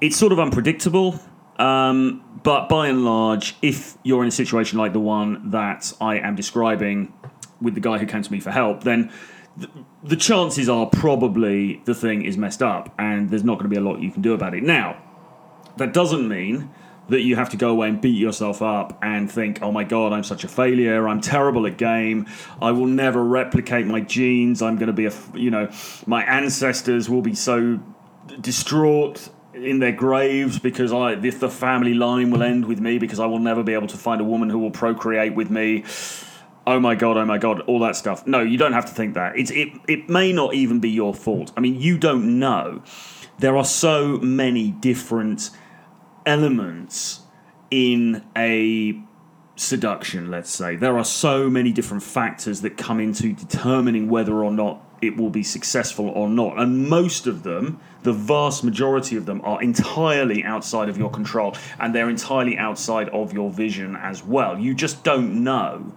it's 0.00 0.16
sort 0.16 0.32
of 0.32 0.40
unpredictable. 0.40 1.20
Um, 1.58 2.22
but 2.42 2.68
by 2.68 2.88
and 2.88 3.04
large, 3.04 3.56
if 3.62 3.96
you're 4.02 4.22
in 4.22 4.28
a 4.28 4.32
situation 4.32 4.78
like 4.78 4.92
the 4.92 5.00
one 5.00 5.50
that 5.50 5.92
I 6.00 6.18
am 6.18 6.34
describing 6.34 7.12
with 7.60 7.74
the 7.74 7.80
guy 7.80 7.98
who 7.98 8.06
came 8.06 8.22
to 8.22 8.32
me 8.32 8.40
for 8.40 8.50
help, 8.50 8.82
then 8.82 9.12
the, 9.56 9.70
the 10.02 10.16
chances 10.16 10.68
are 10.68 10.86
probably 10.86 11.80
the 11.84 11.94
thing 11.94 12.24
is 12.24 12.36
messed 12.36 12.62
up 12.62 12.92
and 12.98 13.30
there's 13.30 13.44
not 13.44 13.54
going 13.54 13.64
to 13.64 13.68
be 13.70 13.76
a 13.76 13.80
lot 13.80 14.00
you 14.00 14.10
can 14.10 14.20
do 14.20 14.34
about 14.34 14.54
it. 14.54 14.62
Now, 14.62 15.00
that 15.76 15.92
doesn't 15.92 16.28
mean 16.28 16.70
that 17.08 17.20
you 17.20 17.36
have 17.36 17.50
to 17.50 17.56
go 17.56 17.70
away 17.70 17.88
and 17.88 18.00
beat 18.00 18.18
yourself 18.18 18.62
up 18.62 18.98
and 19.02 19.30
think, 19.30 19.60
oh 19.62 19.70
my 19.70 19.84
god, 19.84 20.12
I'm 20.12 20.24
such 20.24 20.44
a 20.44 20.48
failure. 20.48 21.06
I'm 21.06 21.20
terrible 21.20 21.66
at 21.66 21.76
game. 21.76 22.26
I 22.62 22.70
will 22.70 22.86
never 22.86 23.22
replicate 23.22 23.86
my 23.86 24.00
genes. 24.00 24.62
I'm 24.62 24.76
going 24.76 24.86
to 24.86 24.92
be 24.92 25.06
a, 25.06 25.12
you 25.34 25.50
know, 25.50 25.70
my 26.06 26.24
ancestors 26.24 27.08
will 27.08 27.22
be 27.22 27.34
so 27.34 27.78
distraught 28.40 29.28
in 29.52 29.78
their 29.78 29.92
graves 29.92 30.58
because 30.58 30.92
I, 30.92 31.12
if 31.12 31.40
the 31.40 31.50
family 31.50 31.94
line 31.94 32.30
will 32.30 32.42
end 32.42 32.64
with 32.66 32.80
me 32.80 32.98
because 32.98 33.20
I 33.20 33.26
will 33.26 33.38
never 33.38 33.62
be 33.62 33.74
able 33.74 33.86
to 33.88 33.96
find 33.96 34.20
a 34.20 34.24
woman 34.24 34.50
who 34.50 34.58
will 34.58 34.70
procreate 34.70 35.34
with 35.34 35.50
me. 35.50 35.84
Oh 36.66 36.80
my 36.80 36.94
god, 36.94 37.18
oh 37.18 37.26
my 37.26 37.36
god, 37.36 37.60
all 37.62 37.80
that 37.80 37.94
stuff. 37.94 38.26
No, 38.26 38.40
you 38.40 38.56
don't 38.56 38.72
have 38.72 38.86
to 38.86 38.92
think 38.92 39.14
that. 39.14 39.38
It's, 39.38 39.50
it, 39.50 39.68
it 39.86 40.08
may 40.08 40.32
not 40.32 40.54
even 40.54 40.80
be 40.80 40.90
your 40.90 41.14
fault. 41.14 41.52
I 41.56 41.60
mean, 41.60 41.78
you 41.78 41.98
don't 41.98 42.38
know. 42.38 42.82
There 43.38 43.56
are 43.56 43.64
so 43.64 44.18
many 44.18 44.70
different 44.70 45.50
elements 46.26 47.20
in 47.70 48.24
a 48.36 49.00
seduction, 49.56 50.30
let's 50.30 50.50
say. 50.50 50.76
There 50.76 50.98
are 50.98 51.04
so 51.04 51.48
many 51.48 51.72
different 51.72 52.02
factors 52.02 52.60
that 52.62 52.76
come 52.76 53.00
into 53.00 53.32
determining 53.32 54.08
whether 54.08 54.42
or 54.42 54.50
not 54.50 54.80
it 55.00 55.16
will 55.16 55.30
be 55.30 55.42
successful 55.42 56.08
or 56.08 56.28
not. 56.28 56.58
And 56.58 56.88
most 56.88 57.26
of 57.26 57.42
them, 57.42 57.80
the 58.02 58.12
vast 58.12 58.64
majority 58.64 59.16
of 59.16 59.26
them, 59.26 59.40
are 59.44 59.62
entirely 59.62 60.42
outside 60.42 60.88
of 60.88 60.96
your 60.96 61.10
control 61.10 61.56
and 61.78 61.94
they're 61.94 62.10
entirely 62.10 62.56
outside 62.56 63.08
of 63.10 63.32
your 63.32 63.50
vision 63.50 63.96
as 63.96 64.24
well. 64.24 64.58
You 64.58 64.74
just 64.74 65.04
don't 65.04 65.44
know 65.44 65.92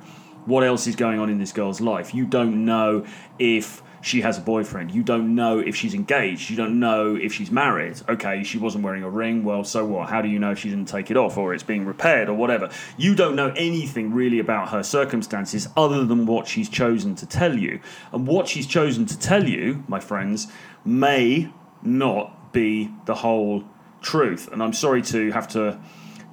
what 0.46 0.64
else 0.64 0.88
is 0.88 0.96
going 0.96 1.20
on 1.20 1.30
in 1.30 1.40
this 1.40 1.52
girl's 1.52 1.82
life. 1.82 2.14
You 2.14 2.26
don't 2.26 2.66
know 2.66 3.06
if 3.40 3.82
she 4.08 4.22
has 4.22 4.38
a 4.38 4.42
boyfriend. 4.42 4.92
You 4.92 5.04
don't 5.04 5.36
know 5.36 5.60
if 5.60 5.76
she's 5.76 5.94
engaged. 5.94 6.50
You 6.50 6.56
don't 6.56 6.80
know 6.80 7.16
if 7.16 7.34
she's 7.34 7.52
married. 7.52 8.02
Okay, 8.08 8.44
she 8.44 8.58
wasn't 8.58 8.84
wearing 8.84 9.04
a 9.04 9.10
ring. 9.10 9.44
Well, 9.44 9.64
so 9.64 9.86
what? 9.86 10.10
How 10.10 10.22
do 10.22 10.30
you 10.30 10.40
know 10.40 10.56
she 10.56 10.70
didn't 10.70 10.88
take 10.88 11.12
it 11.12 11.18
off 11.18 11.38
or 11.38 11.54
it's 11.54 11.64
being 11.64 11.86
repaired 11.86 12.30
or 12.30 12.34
whatever? 12.34 12.70
You 12.98 13.16
don't 13.16 13.36
know 13.36 13.54
anything 13.58 14.14
really 14.14 14.40
about 14.40 14.70
her 14.70 14.82
circumstances 14.82 15.68
other 15.76 16.06
than 16.06 16.26
what 16.26 16.48
she's 16.48 16.70
chosen 16.70 17.16
to 17.16 17.26
tell 17.26 17.58
you. 17.58 17.82
And 18.12 18.26
what 18.26 18.48
she's 18.48 18.66
chosen 18.66 19.06
to 19.08 19.20
tell 19.20 19.48
you, 19.48 19.84
my 19.88 20.00
friends, 20.00 20.48
may 20.86 21.52
not 21.84 22.54
be 22.54 22.90
the 23.06 23.16
whole 23.16 23.66
truth. 24.02 24.52
And 24.52 24.64
I'm 24.64 24.74
sorry 24.74 25.02
to 25.04 25.32
have 25.32 25.48
to 25.50 25.80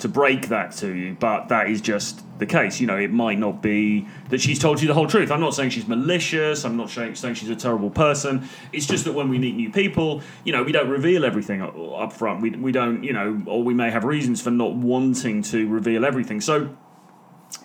to 0.04 0.08
break 0.08 0.48
that 0.48 0.70
to 0.70 0.94
you, 0.94 1.16
but 1.18 1.48
that 1.48 1.70
is 1.70 1.80
just 1.80 2.22
the 2.38 2.44
case. 2.44 2.78
You 2.78 2.86
know, 2.86 2.98
it 2.98 3.10
might 3.10 3.38
not 3.38 3.62
be 3.62 4.06
that 4.28 4.38
she's 4.38 4.58
told 4.58 4.82
you 4.82 4.86
the 4.86 4.92
whole 4.92 5.06
truth. 5.06 5.30
I'm 5.30 5.40
not 5.40 5.54
saying 5.54 5.70
she's 5.70 5.88
malicious. 5.88 6.66
I'm 6.66 6.76
not 6.76 6.90
saying 6.90 7.14
she's 7.14 7.48
a 7.48 7.56
terrible 7.56 7.88
person. 7.88 8.46
It's 8.70 8.84
just 8.84 9.06
that 9.06 9.14
when 9.14 9.30
we 9.30 9.38
meet 9.38 9.56
new 9.56 9.72
people, 9.72 10.20
you 10.44 10.52
know, 10.52 10.62
we 10.62 10.72
don't 10.72 10.90
reveal 10.90 11.24
everything 11.24 11.62
up 11.62 12.12
front. 12.12 12.42
We, 12.42 12.50
we 12.50 12.70
don't, 12.70 13.02
you 13.02 13.14
know, 13.14 13.42
or 13.46 13.62
we 13.62 13.72
may 13.72 13.90
have 13.90 14.04
reasons 14.04 14.42
for 14.42 14.50
not 14.50 14.74
wanting 14.74 15.40
to 15.44 15.66
reveal 15.68 16.04
everything. 16.04 16.42
So, 16.42 16.76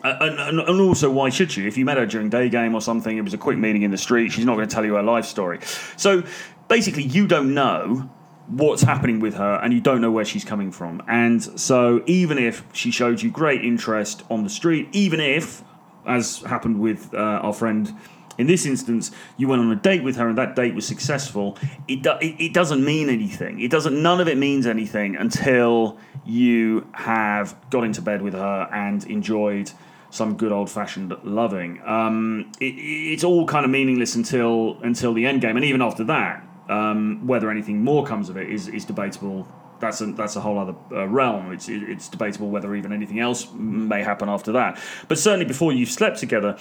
uh, 0.02 0.16
and, 0.22 0.40
and, 0.40 0.60
and, 0.62 0.80
also, 0.80 1.12
why 1.12 1.28
should 1.28 1.52
she? 1.52 1.68
If 1.68 1.78
you 1.78 1.84
met 1.84 1.98
her 1.98 2.06
during 2.06 2.30
day 2.30 2.48
game 2.48 2.74
or 2.74 2.80
something, 2.80 3.18
it 3.18 3.22
was 3.22 3.34
a 3.34 3.38
quick 3.38 3.58
meeting 3.58 3.82
in 3.82 3.92
the 3.92 3.98
street, 3.98 4.32
she's 4.32 4.46
not 4.46 4.56
going 4.56 4.70
to 4.70 4.74
tell 4.74 4.86
you 4.86 4.94
her 4.94 5.04
life 5.04 5.26
story. 5.26 5.60
So, 5.98 6.24
basically, 6.70 7.04
you 7.04 7.28
don't 7.28 7.54
know 7.54 8.10
what's 8.50 8.82
happening 8.82 9.20
with 9.20 9.36
her 9.36 9.60
and 9.64 9.74
you 9.74 9.80
don't 9.80 10.02
know 10.02 10.12
where 10.12 10.26
she's 10.26 10.44
coming 10.44 10.72
from. 10.72 11.02
And 11.08 11.42
so, 11.60 12.04
even 12.06 12.38
if 12.38 12.64
she 12.74 12.92
showed 12.92 13.22
you 13.22 13.30
great 13.30 13.64
interest 13.64 14.24
on 14.30 14.44
the 14.44 14.50
street, 14.50 14.90
even 14.92 15.20
if, 15.20 15.64
as 16.06 16.42
happened 16.42 16.80
with 16.80 17.14
uh, 17.14 17.18
our 17.18 17.54
friend 17.54 17.96
in 18.40 18.48
this 18.48 18.66
instance, 18.66 19.12
you 19.38 19.50
went 19.50 19.62
on 19.62 19.70
a 19.70 19.76
date 19.76 20.02
with 20.02 20.16
her 20.16 20.30
and 20.30 20.38
that 20.38 20.56
date 20.56 20.74
was 20.74 20.88
successful, 20.88 21.58
it, 21.90 22.02
do, 22.04 22.14
it, 22.22 22.54
doesn't 22.54 22.84
mean 22.84 23.10
anything. 23.10 23.60
It 23.60 23.70
doesn't, 23.70 24.02
none 24.02 24.22
of 24.22 24.30
it 24.30 24.38
means 24.38 24.66
anything 24.66 25.18
until 25.18 25.98
you 26.26 26.88
have 26.94 27.56
got 27.70 27.84
into 27.84 28.02
bed 28.02 28.22
with 28.22 28.34
her 28.34 28.70
and 28.72 29.04
enjoyed 29.08 29.72
some 30.10 30.38
good 30.38 30.54
old 30.54 30.70
fashioned 30.70 31.14
loving. 31.24 31.82
Um, 31.86 32.52
it, 32.62 32.76
it's 32.76 33.26
all 33.26 33.46
kind 33.46 33.66
of 33.66 33.72
meaningless 33.72 34.16
until 34.16 34.80
until 34.82 35.14
the 35.14 35.26
end 35.26 35.42
game, 35.42 35.56
and 35.56 35.66
even 35.66 35.82
after 35.82 36.04
that, 36.06 36.44
um, 36.70 37.26
whether 37.28 37.50
anything 37.50 37.84
more 37.84 38.06
comes 38.06 38.30
of 38.30 38.38
it 38.38 38.50
is, 38.50 38.68
is 38.68 38.86
debatable. 38.86 39.48
That's 39.80 40.02
a, 40.02 40.08
that's 40.08 40.36
a 40.36 40.42
whole 40.42 40.60
other 40.60 40.76
uh, 40.92 41.08
realm. 41.08 41.52
It's, 41.52 41.68
it's 41.68 42.08
debatable 42.08 42.50
whether 42.50 42.76
even 42.76 42.94
anything 42.94 43.20
else 43.20 43.52
may 43.54 44.04
happen 44.04 44.30
after 44.30 44.52
that. 44.54 44.80
But 45.08 45.18
certainly 45.18 45.46
before 45.46 45.74
you've 45.74 45.90
slept 45.90 46.20
together, 46.20 46.58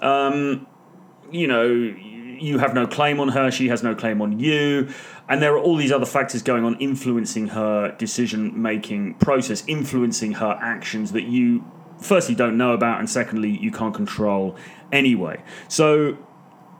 um, 0.00 0.66
you 1.30 1.46
know, 1.46 1.64
you 1.64 2.58
have 2.58 2.74
no 2.74 2.86
claim 2.86 3.20
on 3.20 3.28
her, 3.28 3.50
she 3.50 3.68
has 3.68 3.82
no 3.82 3.94
claim 3.94 4.20
on 4.20 4.38
you, 4.38 4.88
and 5.28 5.40
there 5.40 5.54
are 5.54 5.58
all 5.58 5.76
these 5.76 5.92
other 5.92 6.06
factors 6.06 6.42
going 6.42 6.64
on 6.64 6.76
influencing 6.78 7.48
her 7.48 7.94
decision 7.96 8.60
making 8.60 9.14
process, 9.14 9.64
influencing 9.66 10.32
her 10.32 10.58
actions 10.60 11.12
that 11.12 11.24
you 11.24 11.64
firstly 12.00 12.34
don't 12.34 12.56
know 12.56 12.72
about, 12.72 12.98
and 12.98 13.08
secondly, 13.08 13.50
you 13.50 13.70
can't 13.70 13.94
control 13.94 14.56
anyway. 14.92 15.42
So, 15.68 16.18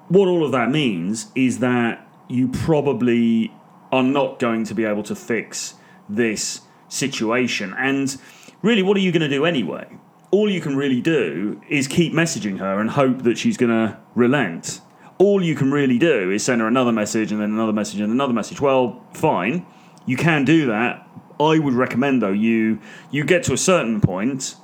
what 0.09 0.29
all 0.29 0.45
of 0.45 0.53
that 0.53 0.71
means 0.71 1.29
is 1.35 1.61
that 1.61 2.04
you 2.29 2.49
probably 2.49 3.53
are 3.93 4.03
not 4.03 4.39
going 4.39 4.65
to 4.65 4.75
be 4.75 4.85
able 4.85 5.03
to 5.05 5.15
fix 5.15 5.75
this 6.09 6.63
situation. 6.89 7.75
And 7.77 8.17
really, 8.63 8.83
what 8.83 8.97
are 8.97 9.01
you 9.01 9.13
going 9.13 9.23
to 9.23 9.29
do 9.29 9.45
anyway? 9.45 9.87
All 10.31 10.51
you 10.51 10.61
can 10.61 10.77
really 10.77 11.01
do 11.01 11.61
is 11.69 11.87
keep 11.87 12.13
messaging 12.13 12.59
her 12.59 12.81
and 12.81 12.91
hope 12.91 13.23
that 13.23 13.39
she's 13.39 13.57
going 13.57 13.71
to 13.71 13.99
relent. 14.15 14.81
All 15.19 15.43
you 15.43 15.55
can 15.55 15.71
really 15.71 15.99
do 15.99 16.31
is 16.31 16.45
send 16.45 16.61
her 16.61 16.67
another 16.67 16.91
message 16.91 17.31
and 17.31 17.41
then 17.41 17.53
another 17.53 17.73
message 17.73 18.01
and 18.01 18.13
another 18.13 18.33
message. 18.33 18.61
Well, 18.61 19.05
fine, 19.13 19.65
you 20.07 20.17
can 20.17 20.45
do 20.45 20.67
that. 20.67 21.09
I 21.39 21.59
would 21.59 21.75
recommend 21.75 22.23
though 22.23 22.33
you 22.33 22.81
you 23.11 23.25
get 23.25 23.43
to 23.45 23.53
a 23.53 23.59
certain 23.59 24.01
point 24.01 24.57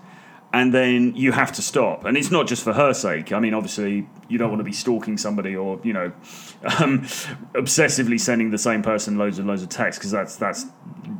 and 0.52 0.74
then 0.74 1.14
you 1.14 1.32
have 1.32 1.52
to 1.52 1.62
stop. 1.62 2.04
And 2.04 2.16
it's 2.16 2.30
not 2.30 2.48
just 2.48 2.64
for 2.64 2.72
her 2.72 2.92
sake. 2.92 3.32
I 3.32 3.38
mean, 3.38 3.54
obviously, 3.54 4.08
you 4.28 4.38
don't 4.38 4.48
want 4.48 4.60
to 4.60 4.64
be 4.64 4.72
stalking 4.72 5.16
somebody 5.16 5.54
or 5.54 5.80
you 5.84 5.92
know, 5.92 6.12
um, 6.78 7.02
obsessively 7.54 8.18
sending 8.18 8.50
the 8.50 8.58
same 8.58 8.82
person 8.82 9.16
loads 9.16 9.38
and 9.38 9.46
loads 9.46 9.62
of 9.62 9.68
texts 9.68 9.98
because 9.98 10.10
that's 10.10 10.36
that's 10.36 10.66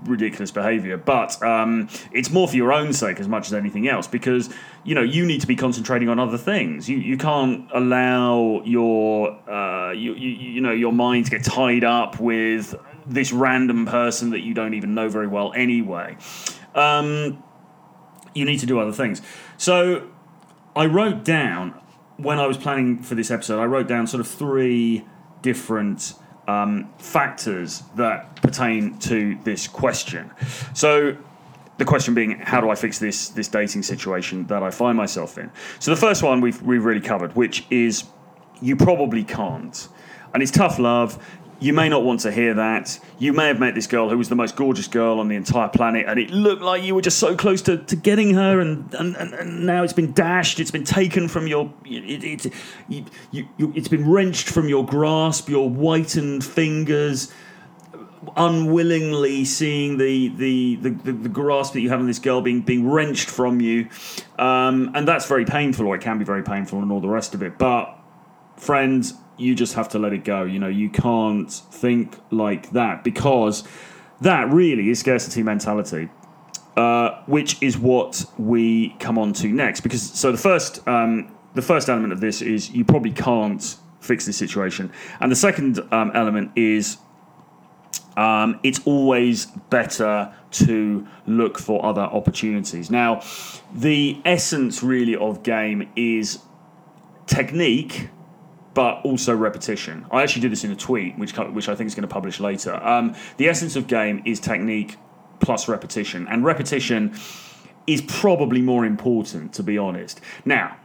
ridiculous 0.05 0.51
behaviour. 0.51 0.97
But 0.97 1.41
um, 1.43 1.89
it's 2.13 2.31
more 2.31 2.49
for 2.49 2.57
your 2.57 2.73
own 2.73 2.93
sake 2.93 3.21
as 3.21 3.29
much 3.29 3.47
as 3.47 3.55
anything 3.55 3.89
else 3.89 4.09
because 4.09 4.51
you 4.85 4.95
know 4.95 5.03
you 5.03 5.25
need 5.25 5.41
to 5.43 5.47
be 5.47 5.57
concentrating 5.57 6.09
on 6.09 6.19
other 6.19 6.39
things. 6.39 6.89
You 6.89 6.99
you 6.99 7.17
can't 7.17 7.69
allow 7.73 8.63
your 8.65 9.31
uh, 9.49 9.93
you, 9.93 10.15
you 10.15 10.31
you 10.31 10.61
know 10.61 10.73
your 10.73 10.93
mind 10.93 11.27
to 11.27 11.31
get 11.31 11.45
tied 11.45 11.85
up 11.85 12.19
with 12.19 12.75
this 13.07 13.33
random 13.33 13.87
person 13.87 14.31
that 14.31 14.41
you 14.41 14.55
don't 14.55 14.75
even 14.75 14.95
know 14.95 15.09
very 15.09 15.29
well 15.29 15.53
anyway. 15.55 16.17
Um, 16.75 17.43
you 18.35 18.45
need 18.45 18.61
to 18.61 18.67
do 18.67 18.79
other 18.79 18.93
things. 18.93 19.23
So 19.57 20.09
I 20.77 20.87
wrote 20.87 21.25
down 21.25 21.75
when 22.17 22.39
I 22.39 22.47
was 22.47 22.57
planning 22.57 23.03
for 23.03 23.15
this 23.15 23.31
episode, 23.31 23.61
I 23.61 23.65
wrote 23.65 23.89
down 23.89 24.07
sort 24.07 24.21
of 24.21 24.29
three 24.29 25.05
different 25.43 26.15
um, 26.47 26.93
factors 26.99 27.83
that 27.97 28.37
pertain 28.43 28.99
to 29.01 29.39
this 29.45 29.67
question. 29.67 30.31
So 30.75 31.17
the 31.79 31.85
question 31.85 32.13
being, 32.15 32.39
how 32.39 32.61
do 32.61 32.69
I 32.69 32.75
fix 32.75 32.99
this 32.99 33.31
this 33.31 33.49
dating 33.49 33.83
situation 33.83 34.47
that 34.49 34.63
I 34.63 34.71
find 34.71 34.97
myself 34.97 35.39
in? 35.39 35.51
So 35.79 35.91
the 35.91 36.01
first 36.01 36.23
one 36.23 36.41
we've 36.41 36.61
we've 36.63 36.85
really 36.85 37.01
covered, 37.01 37.35
which 37.35 37.65
is 37.71 38.05
you 38.61 38.77
probably 38.77 39.25
can't, 39.25 39.89
and 40.35 40.43
it's 40.43 40.53
tough 40.53 40.79
love. 40.79 41.25
You 41.61 41.75
may 41.75 41.91
not 41.91 42.03
want 42.03 42.21
to 42.21 42.33
hear 42.33 42.55
that. 42.55 42.99
You 43.19 43.35
may 43.35 43.49
have 43.49 43.61
met 43.61 43.75
this 43.75 43.87
girl 43.87 44.09
who 44.09 44.17
was 44.17 44.31
the 44.31 44.35
most 44.35 44.57
gorgeous 44.57 44.89
girl 44.89 45.21
on 45.21 45.29
the 45.29 45.37
entire 45.37 45.69
planet, 45.69 46.07
and 46.09 46.19
it 46.19 46.31
looked 46.31 46.63
like 46.63 46.83
you 46.83 46.95
were 46.95 47.03
just 47.03 47.19
so 47.19 47.37
close 47.37 47.61
to, 47.63 47.77
to 47.77 47.97
getting 47.97 48.33
her, 48.35 48.61
and, 48.61 48.93
and, 48.95 49.15
and 49.15 49.67
now 49.67 49.83
it's 49.83 49.93
been 49.93 50.13
dashed, 50.13 50.59
it's 50.59 50.71
been 50.71 50.85
taken 50.85 51.29
from 51.29 51.47
your. 51.47 51.73
It, 51.85 52.25
it, 52.47 52.55
you, 52.89 53.05
you, 53.31 53.49
you, 53.59 53.73
it's 53.77 53.89
been 53.89 54.11
wrenched 54.11 54.49
from 54.49 54.71
your 54.71 54.87
grasp, 54.87 55.51
your 55.51 55.69
whitened 55.69 56.45
fingers 56.45 57.31
unwillingly 58.37 59.47
seeing 59.47 59.97
the, 59.97 60.29
the, 60.29 60.77
the, 60.77 60.91
the, 60.91 61.13
the 61.13 61.29
grasp 61.29 61.73
that 61.73 61.81
you 61.81 61.89
have 61.89 62.01
on 62.01 62.07
this 62.07 62.19
girl 62.19 62.43
being 62.43 62.61
being 62.61 62.89
wrenched 62.89 63.29
from 63.29 63.61
you, 63.61 63.89
um, 64.39 64.91
and 64.95 65.07
that's 65.07 65.27
very 65.27 65.45
painful, 65.45 65.87
or 65.87 65.95
it 65.95 66.01
can 66.01 66.19
be 66.19 66.25
very 66.25 66.43
painful, 66.43 66.81
and 66.81 66.91
all 66.91 67.01
the 67.01 67.09
rest 67.09 67.35
of 67.35 67.43
it. 67.43 67.59
But 67.59 67.99
friends, 68.57 69.15
you 69.41 69.55
just 69.55 69.75
have 69.75 69.89
to 69.91 69.99
let 69.99 70.13
it 70.13 70.25
go. 70.25 70.45
You 70.45 70.59
know, 70.59 70.69
you 70.69 70.91
can't 70.91 71.51
think 71.51 72.17
like 72.31 72.71
that 72.71 73.05
because 73.05 73.65
that 74.21 74.51
really 74.51 74.91
is 74.91 75.01
scarcity 75.01 75.43
mentality. 75.43 76.09
Uh, 76.77 77.21
which 77.27 77.61
is 77.61 77.77
what 77.77 78.25
we 78.39 78.91
come 79.01 79.19
on 79.19 79.33
to 79.33 79.49
next. 79.49 79.81
Because 79.81 80.03
so 80.03 80.31
the 80.31 80.39
first 80.39 80.87
um, 80.87 81.35
the 81.55 81.63
first 81.63 81.89
element 81.89 82.13
of 82.13 82.21
this 82.21 82.41
is 82.41 82.71
you 82.71 82.85
probably 82.85 83.11
can't 83.11 83.77
fix 84.01 84.25
this 84.25 84.37
situation, 84.37 84.91
and 85.19 85.33
the 85.33 85.37
second 85.37 85.81
um, 85.93 86.13
element 86.15 86.53
is 86.55 86.97
um, 88.17 88.61
it's 88.63 88.81
always 88.85 89.47
better 89.69 90.33
to 90.53 91.07
look 91.27 91.59
for 91.59 91.85
other 91.85 92.03
opportunities. 92.03 92.91
Now, 92.91 93.23
the 93.75 94.21
essence 94.25 94.83
really 94.83 95.17
of 95.17 95.43
game 95.43 95.89
is 95.97 96.39
technique 97.27 98.09
but 98.81 99.03
also 99.05 99.37
repetition. 99.37 100.07
I 100.11 100.23
actually 100.23 100.41
did 100.41 100.53
this 100.53 100.65
in 100.65 100.71
a 100.71 100.75
tweet, 100.75 101.19
which 101.19 101.37
which 101.37 101.69
I 101.69 101.75
think 101.75 101.89
is 101.89 101.95
going 101.95 102.09
to 102.09 102.15
publish 102.15 102.41
later. 102.41 102.75
Um, 102.83 103.15
the 103.37 103.47
essence 103.47 103.77
of 103.77 103.87
game 103.87 104.23
is 104.25 104.41
technique 104.41 104.97
plus 105.39 105.69
repetition, 105.69 106.27
and 106.29 106.47
repetition 106.47 107.15
is 107.87 108.01
probably 108.01 108.63
more 108.63 108.87
important, 108.87 109.53
to 109.53 109.63
be 109.63 109.77
honest. 109.77 110.23
Now, 110.47 110.79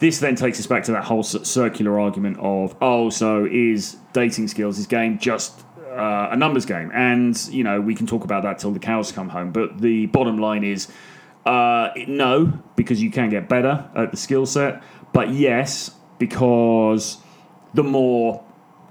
this 0.00 0.18
then 0.18 0.36
takes 0.36 0.60
us 0.60 0.66
back 0.66 0.84
to 0.84 0.92
that 0.92 1.04
whole 1.04 1.22
circular 1.22 1.98
argument 1.98 2.36
of 2.40 2.76
oh, 2.82 3.08
so 3.08 3.46
is 3.50 3.96
dating 4.12 4.48
skills, 4.48 4.78
is 4.78 4.86
game 4.86 5.18
just 5.18 5.64
uh, 5.96 6.28
a 6.32 6.36
numbers 6.36 6.66
game? 6.66 6.90
And 6.92 7.34
you 7.48 7.64
know 7.64 7.80
we 7.80 7.94
can 7.94 8.06
talk 8.06 8.24
about 8.24 8.42
that 8.42 8.58
till 8.58 8.72
the 8.72 8.80
cows 8.80 9.12
come 9.12 9.30
home. 9.30 9.50
But 9.50 9.80
the 9.80 10.04
bottom 10.06 10.36
line 10.38 10.62
is. 10.62 10.88
Uh, 11.46 11.88
no, 12.06 12.52
because 12.76 13.02
you 13.02 13.10
can 13.10 13.30
get 13.30 13.48
better 13.48 13.88
at 13.96 14.10
the 14.10 14.16
skill 14.18 14.44
set. 14.44 14.82
But 15.14 15.30
yes, 15.30 15.90
because 16.18 17.16
the 17.74 17.82
more 17.82 18.44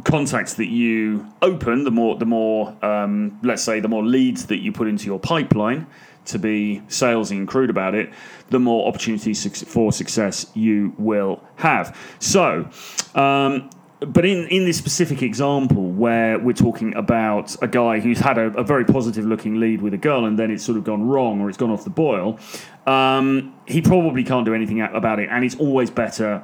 contacts 0.03 0.53
that 0.55 0.67
you 0.67 1.27
open, 1.41 1.83
the 1.83 1.91
more 1.91 2.15
the 2.17 2.25
more 2.25 2.75
um, 2.83 3.38
let's 3.43 3.63
say 3.63 3.79
the 3.79 3.88
more 3.88 4.03
leads 4.03 4.45
that 4.48 4.59
you 4.59 4.71
put 4.71 4.88
into 4.88 5.05
your 5.05 5.19
pipeline 5.19 5.88
to 6.25 6.39
be 6.39 6.81
salesy 6.88 7.38
and 7.38 7.48
crude 7.48 7.69
about 7.69 7.95
it, 7.95 8.12
the 8.50 8.59
more 8.59 8.88
opportunities 8.88 9.63
for 9.63 9.91
success 9.91 10.48
you 10.53 10.93
will 10.98 11.43
have. 11.57 11.98
So. 12.19 12.69
Um, 13.15 13.69
but 14.01 14.24
in, 14.24 14.48
in 14.48 14.63
this 14.63 14.77
specific 14.77 15.21
example 15.21 15.83
where 15.91 16.39
we're 16.39 16.53
talking 16.53 16.95
about 16.95 17.62
a 17.62 17.67
guy 17.67 18.00
who's 18.00 18.19
had 18.19 18.38
a, 18.38 18.45
a, 18.57 18.63
very 18.63 18.86
positive 18.86 19.25
looking 19.25 19.59
lead 19.59 19.81
with 19.81 19.93
a 19.93 19.98
girl 19.98 20.24
and 20.24 20.39
then 20.39 20.50
it's 20.51 20.63
sort 20.63 20.77
of 20.77 20.86
gone 20.86 21.03
wrong 21.03 21.41
or 21.41 21.50
it's 21.50 21.57
gone 21.57 21.69
off 21.69 21.83
the 21.83 21.89
boil, 21.89 22.39
um, 22.88 23.53
he 23.65 23.81
probably 23.81 24.24
can't 24.24 24.45
do 24.45 24.53
anything 24.53 24.79
about 24.79 25.19
it. 25.19 25.27
And 25.29 25.43
it's 25.43 25.55
always 25.55 25.89
better 25.89 26.41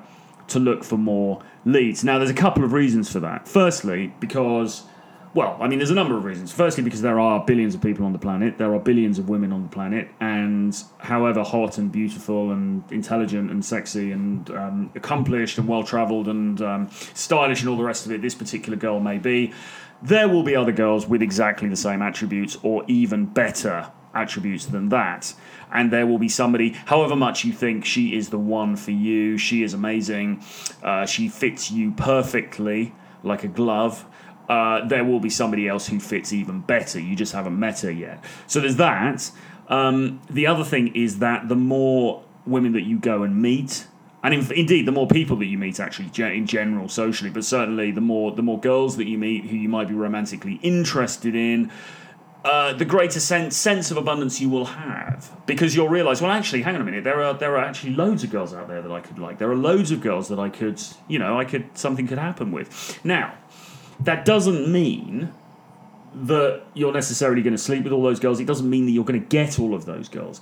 to 0.48 0.60
look 0.60 0.84
for 0.84 0.98
more 0.98 1.42
leads. 1.66 2.04
Now, 2.04 2.18
there's 2.18 2.30
a 2.30 2.36
couple 2.36 2.64
of 2.64 2.74
reasons 2.74 3.12
for 3.12 3.20
that. 3.22 3.48
Firstly, 3.48 4.14
because, 4.20 4.84
well, 5.34 5.58
I 5.60 5.68
mean, 5.68 5.80
there's 5.80 5.92
a 5.92 5.96
number 5.96 6.18
of 6.18 6.24
reasons. 6.24 6.52
Firstly, 6.52 6.84
because 6.84 7.02
there 7.02 7.20
are 7.20 7.44
billions 7.44 7.75
of 7.75 7.82
people 7.82 8.06
on 8.06 8.14
the 8.14 8.20
planet, 8.20 8.58
there 8.58 8.74
are 8.74 8.80
billions 8.80 9.18
of 9.20 9.30
women 9.30 9.52
on 9.52 9.64
the 9.64 9.70
planet, 9.70 10.10
and 10.20 10.75
however 11.00 11.44
hot 11.44 11.78
and 11.78 11.92
beautiful 11.92 12.52
and 12.52 12.84
intelligent 12.92 13.50
and 13.50 13.66
sexy 13.66 14.12
and 14.12 14.50
um, 14.52 14.92
accomplished 14.96 15.58
and 15.58 15.68
well 15.68 15.84
traveled 15.84 16.28
and 16.28 16.62
um, 16.62 16.90
stylish 17.14 17.62
and 17.62 17.70
all 17.70 17.78
the 17.78 17.84
rest 17.84 18.06
of 18.06 18.12
it 18.12 18.22
this 18.22 18.36
particular 18.36 18.78
girl 18.78 19.00
may 19.00 19.18
be, 19.18 19.51
there 20.01 20.27
will 20.27 20.44
be 20.44 20.55
other 20.55 20.72
girls 20.72 21.08
with 21.08 21.22
exactly 21.22 21.68
the 21.70 21.75
same 21.75 22.01
attributes 22.01 22.58
or 22.62 22.84
even 22.88 23.25
better 23.25 23.90
attributes 24.16 24.66
than 24.66 24.90
that 24.90 25.34
and 25.75 25.92
there 25.92 26.08
will 26.08 26.18
be 26.18 26.30
somebody, 26.30 26.70
however 26.86 27.16
much 27.16 27.44
you 27.44 27.51
think 27.51 27.86
she 27.86 28.16
is 28.16 28.30
the 28.30 28.40
one 28.40 28.75
for 28.75 28.92
you, 28.92 29.38
she 29.38 29.62
is 29.62 29.74
amazing, 29.74 30.44
uh, 30.84 31.06
she 31.06 31.28
fits 31.28 31.70
you 31.70 31.92
perfectly 31.92 32.94
like 33.24 33.44
a 33.44 33.48
glove. 33.48 34.06
Uh, 34.48 34.88
there 34.88 35.04
will 35.04 35.20
be 35.20 35.30
somebody 35.30 35.68
else 35.68 35.88
who 35.88 36.00
fits 36.00 36.32
even 36.32 36.62
better. 36.62 37.00
You 37.00 37.16
just 37.16 37.34
haven't 37.34 37.60
met 37.60 37.82
her 37.82 37.92
yet. 37.92 38.24
So 38.48 38.60
there's 38.60 38.75
that. 38.78 39.32
Um, 39.68 40.22
the 40.30 40.48
other 40.48 40.64
thing 40.64 40.96
is 40.96 41.20
that 41.20 41.50
the 41.50 41.56
more 41.56 42.24
women 42.46 42.74
that 42.74 42.84
you 42.84 43.00
go 43.00 43.24
and 43.24 43.42
meet, 43.42 43.88
and 44.24 44.34
in, 44.34 44.54
indeed 44.54 44.86
the 44.86 44.92
more 44.92 45.08
people 45.08 45.36
that 45.38 45.48
you 45.48 45.58
meet 45.58 45.80
actually 45.80 46.12
in 46.36 46.46
general 46.46 46.88
socially, 46.88 47.32
but 47.32 47.44
certainly 47.44 47.90
the 47.90 48.01
more 48.01 48.32
the 48.32 48.44
more 48.44 48.60
girls 48.60 48.98
that 48.98 49.08
you 49.08 49.18
meet 49.18 49.46
who 49.46 49.56
you 49.56 49.68
might 49.68 49.88
be 49.88 49.96
romantically 49.96 50.60
interested 50.62 51.36
in, 51.36 51.72
uh, 52.46 52.74
the 52.74 52.86
greater 52.86 53.20
sense 53.20 53.58
sense 53.58 53.90
of 53.90 53.98
abundance 53.98 54.40
you 54.40 54.48
will 54.48 54.66
have 54.66 55.36
because 55.48 55.75
you'll 55.75 55.90
realize 55.90 56.22
well 56.22 56.29
actually 56.29 56.62
hang 56.62 56.75
on 56.75 56.81
a 56.81 56.84
minute 56.84 57.03
there 57.03 57.24
are 57.24 57.34
there 57.34 57.58
are 57.58 57.66
actually 57.66 57.96
loads 57.96 58.24
of 58.24 58.29
girls 58.29 58.53
out 58.53 58.68
there 58.68 58.84
that 58.84 58.92
I 58.92 59.00
could 59.00 59.18
like. 59.18 59.40
There 59.40 59.50
are 59.50 59.55
loads 59.55 59.90
of 59.90 60.00
girls 60.00 60.27
that 60.27 60.38
I 60.38 60.50
could 60.50 60.79
you 61.08 61.18
know 61.18 61.40
I 61.40 61.44
could 61.44 61.75
something 61.75 62.05
could 62.05 62.20
happen 62.20 62.51
with. 62.51 63.03
Now 63.03 63.34
that 64.00 64.25
doesn't 64.25 64.72
mean 64.72 65.34
that 66.14 66.64
you're 66.75 66.94
necessarily 66.94 67.42
going 67.42 67.55
to 67.55 67.62
sleep 67.62 67.84
with 67.84 67.92
all 67.92 68.03
those 68.03 68.20
girls. 68.20 68.40
It 68.40 68.46
doesn't 68.46 68.70
mean 68.70 68.86
that 68.86 68.92
you're 68.92 69.05
going 69.05 69.20
to 69.20 69.27
get 69.27 69.60
all 69.60 69.74
of 69.74 69.86
those 69.86 70.08
girls. 70.08 70.40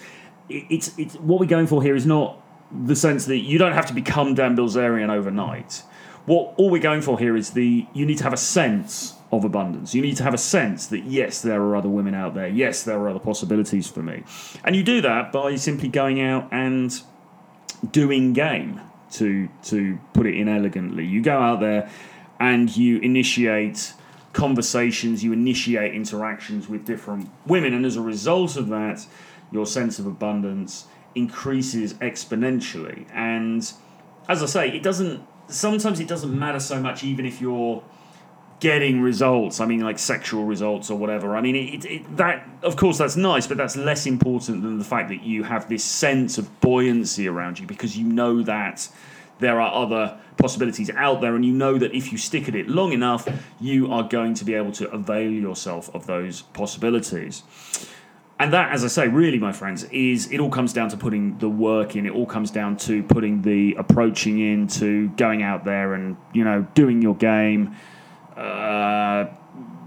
It, 0.50 0.66
it's 0.70 0.98
it's 1.00 1.16
what 1.16 1.40
we're 1.40 1.46
going 1.46 1.68
for 1.68 1.82
here 1.82 1.96
is 1.96 2.06
not 2.06 2.38
the 2.70 2.98
sense 2.98 3.28
that 3.28 3.38
you 3.38 3.58
don't 3.58 3.72
have 3.72 3.86
to 3.86 3.94
become 3.94 4.36
Dan 4.36 4.58
Bilzerian 4.58 5.10
overnight. 5.10 5.84
What 6.26 6.54
all 6.58 6.70
we're 6.70 6.82
going 6.82 7.02
for 7.02 7.18
here 7.18 7.38
is 7.38 7.52
the 7.52 7.88
you 7.94 8.06
need 8.06 8.18
to 8.18 8.26
have 8.26 8.34
a 8.34 8.38
sense 8.38 9.14
of 9.38 9.44
abundance. 9.44 9.96
You 9.96 10.02
need 10.02 10.18
to 10.18 10.24
have 10.24 10.34
a 10.34 10.40
sense 10.40 10.88
that 10.88 11.04
yes, 11.04 11.42
there 11.42 11.62
are 11.62 11.76
other 11.76 11.90
women 11.90 12.14
out 12.14 12.34
there. 12.36 12.48
Yes, 12.48 12.84
there 12.84 13.00
are 13.00 13.10
other 13.10 13.20
possibilities 13.20 13.88
for 13.88 14.04
me. 14.04 14.24
And 14.64 14.76
you 14.76 14.84
do 14.84 15.02
that 15.02 15.32
by 15.32 15.56
simply 15.56 15.90
going 15.90 16.22
out 16.22 16.48
and 16.52 16.94
doing 17.92 18.34
game 18.34 18.80
to 19.12 19.50
to 19.64 20.00
put 20.14 20.26
it 20.26 20.36
in 20.36 20.48
elegantly. 20.48 21.06
You 21.06 21.22
go 21.22 21.40
out 21.40 21.60
there 21.60 21.90
and 22.40 22.76
you 22.76 23.00
initiate 23.00 23.94
conversations, 24.34 25.24
you 25.24 25.34
initiate 25.34 25.94
interactions 25.94 26.68
with 26.68 26.86
different 26.86 27.30
women 27.46 27.74
and 27.74 27.86
as 27.86 27.96
a 27.96 28.02
result 28.02 28.56
of 28.56 28.70
that, 28.70 29.06
your 29.52 29.66
sense 29.66 30.00
of 30.00 30.08
abundance 30.08 30.86
increases 31.16 31.94
exponentially. 31.96 33.06
And 33.14 33.72
as 34.28 34.42
I 34.42 34.48
say, 34.48 34.70
it 34.70 34.84
doesn't 34.84 35.22
sometimes 35.48 36.00
it 36.00 36.08
doesn't 36.08 36.38
matter 36.38 36.60
so 36.60 36.80
much 36.80 37.04
even 37.04 37.26
if 37.26 37.42
you're 37.42 37.84
getting 38.64 39.02
results. 39.02 39.60
I 39.60 39.66
mean, 39.66 39.82
like 39.82 40.00
sexual 40.00 40.46
results 40.46 40.90
or 40.90 40.98
whatever. 40.98 41.36
I 41.36 41.42
mean, 41.42 41.58
it, 41.58 41.84
it, 41.84 42.16
that 42.16 42.48
of 42.62 42.78
course 42.78 42.98
that's 42.98 43.18
nice, 43.18 43.46
but 43.46 43.58
that's 43.58 43.76
less 43.76 44.06
important 44.06 44.64
than 44.64 44.78
the 44.78 44.86
fact 44.86 45.10
that 45.10 45.22
you 45.22 45.44
have 45.44 45.68
this 45.68 45.84
sense 45.84 46.38
of 46.38 46.62
buoyancy 46.62 47.28
around 47.28 47.60
you 47.60 47.68
because 47.68 47.98
you 47.98 48.06
know 48.06 48.42
that 48.44 48.88
there 49.40 49.60
are 49.60 49.84
other 49.84 50.18
possibilities 50.38 50.90
out 50.92 51.20
there, 51.20 51.36
and 51.36 51.44
you 51.44 51.52
know 51.52 51.78
that 51.78 51.94
if 51.94 52.14
you 52.14 52.18
stick 52.18 52.48
at 52.48 52.56
it 52.56 52.70
long 52.70 52.94
enough, 52.94 53.28
you 53.60 53.92
are 53.92 54.04
going 54.04 54.34
to 54.36 54.46
be 54.46 54.54
able 54.54 54.72
to 54.72 54.90
avail 54.92 55.30
yourself 55.30 55.94
of 55.94 56.08
those 56.08 56.44
possibilities. 56.54 57.44
And 58.40 58.54
that, 58.54 58.72
as 58.72 58.86
I 58.86 58.88
say, 58.88 59.10
really, 59.10 59.40
my 59.40 59.52
friends, 59.52 59.84
is 59.92 60.32
it 60.32 60.40
all 60.40 60.50
comes 60.50 60.72
down 60.72 60.88
to 60.90 60.98
putting 60.98 61.38
the 61.40 61.50
work 61.50 61.98
in. 61.98 62.06
It 62.06 62.14
all 62.14 62.26
comes 62.26 62.50
down 62.50 62.78
to 62.78 63.04
putting 63.04 63.42
the 63.42 63.76
approaching 63.78 64.40
in, 64.40 64.68
to 64.80 65.10
going 65.10 65.44
out 65.44 65.66
there 65.66 65.94
and 65.96 66.16
you 66.32 66.46
know 66.46 66.66
doing 66.74 67.02
your 67.02 67.16
game 67.16 67.76
uh, 68.38 69.28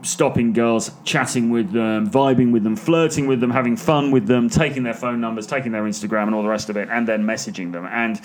stopping 0.02 0.52
girls, 0.52 0.90
chatting 1.04 1.50
with 1.50 1.72
them, 1.72 2.08
vibing 2.10 2.52
with 2.52 2.62
them, 2.62 2.76
flirting 2.76 3.26
with 3.26 3.40
them, 3.40 3.50
having 3.50 3.76
fun 3.76 4.10
with 4.10 4.26
them, 4.26 4.48
taking 4.48 4.82
their 4.82 4.94
phone 4.94 5.20
numbers, 5.20 5.46
taking 5.46 5.72
their 5.72 5.84
Instagram, 5.84 6.24
and 6.24 6.34
all 6.34 6.42
the 6.42 6.48
rest 6.48 6.70
of 6.70 6.76
it, 6.76 6.88
and 6.90 7.06
then 7.06 7.24
messaging 7.24 7.72
them. 7.72 7.86
And 7.86 8.20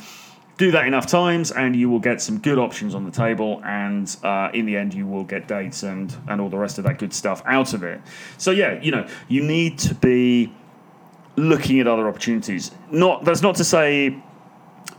do 0.57 0.71
that 0.71 0.85
enough 0.85 1.07
times, 1.07 1.51
and 1.51 1.75
you 1.75 1.89
will 1.89 1.99
get 1.99 2.21
some 2.21 2.37
good 2.37 2.59
options 2.59 2.93
on 2.93 3.03
the 3.03 3.11
table. 3.11 3.61
And 3.65 4.15
uh, 4.23 4.49
in 4.53 4.65
the 4.65 4.77
end, 4.77 4.93
you 4.93 5.07
will 5.07 5.23
get 5.23 5.47
dates 5.47 5.83
and 5.83 6.15
and 6.27 6.39
all 6.39 6.49
the 6.49 6.57
rest 6.57 6.77
of 6.77 6.83
that 6.83 6.99
good 6.99 7.13
stuff 7.13 7.41
out 7.45 7.73
of 7.73 7.83
it. 7.83 7.99
So 8.37 8.51
yeah, 8.51 8.79
you 8.81 8.91
know, 8.91 9.07
you 9.27 9.43
need 9.43 9.79
to 9.79 9.95
be 9.95 10.53
looking 11.35 11.79
at 11.79 11.87
other 11.87 12.07
opportunities. 12.07 12.71
Not 12.91 13.25
that's 13.25 13.41
not 13.41 13.55
to 13.55 13.63
say 13.63 14.21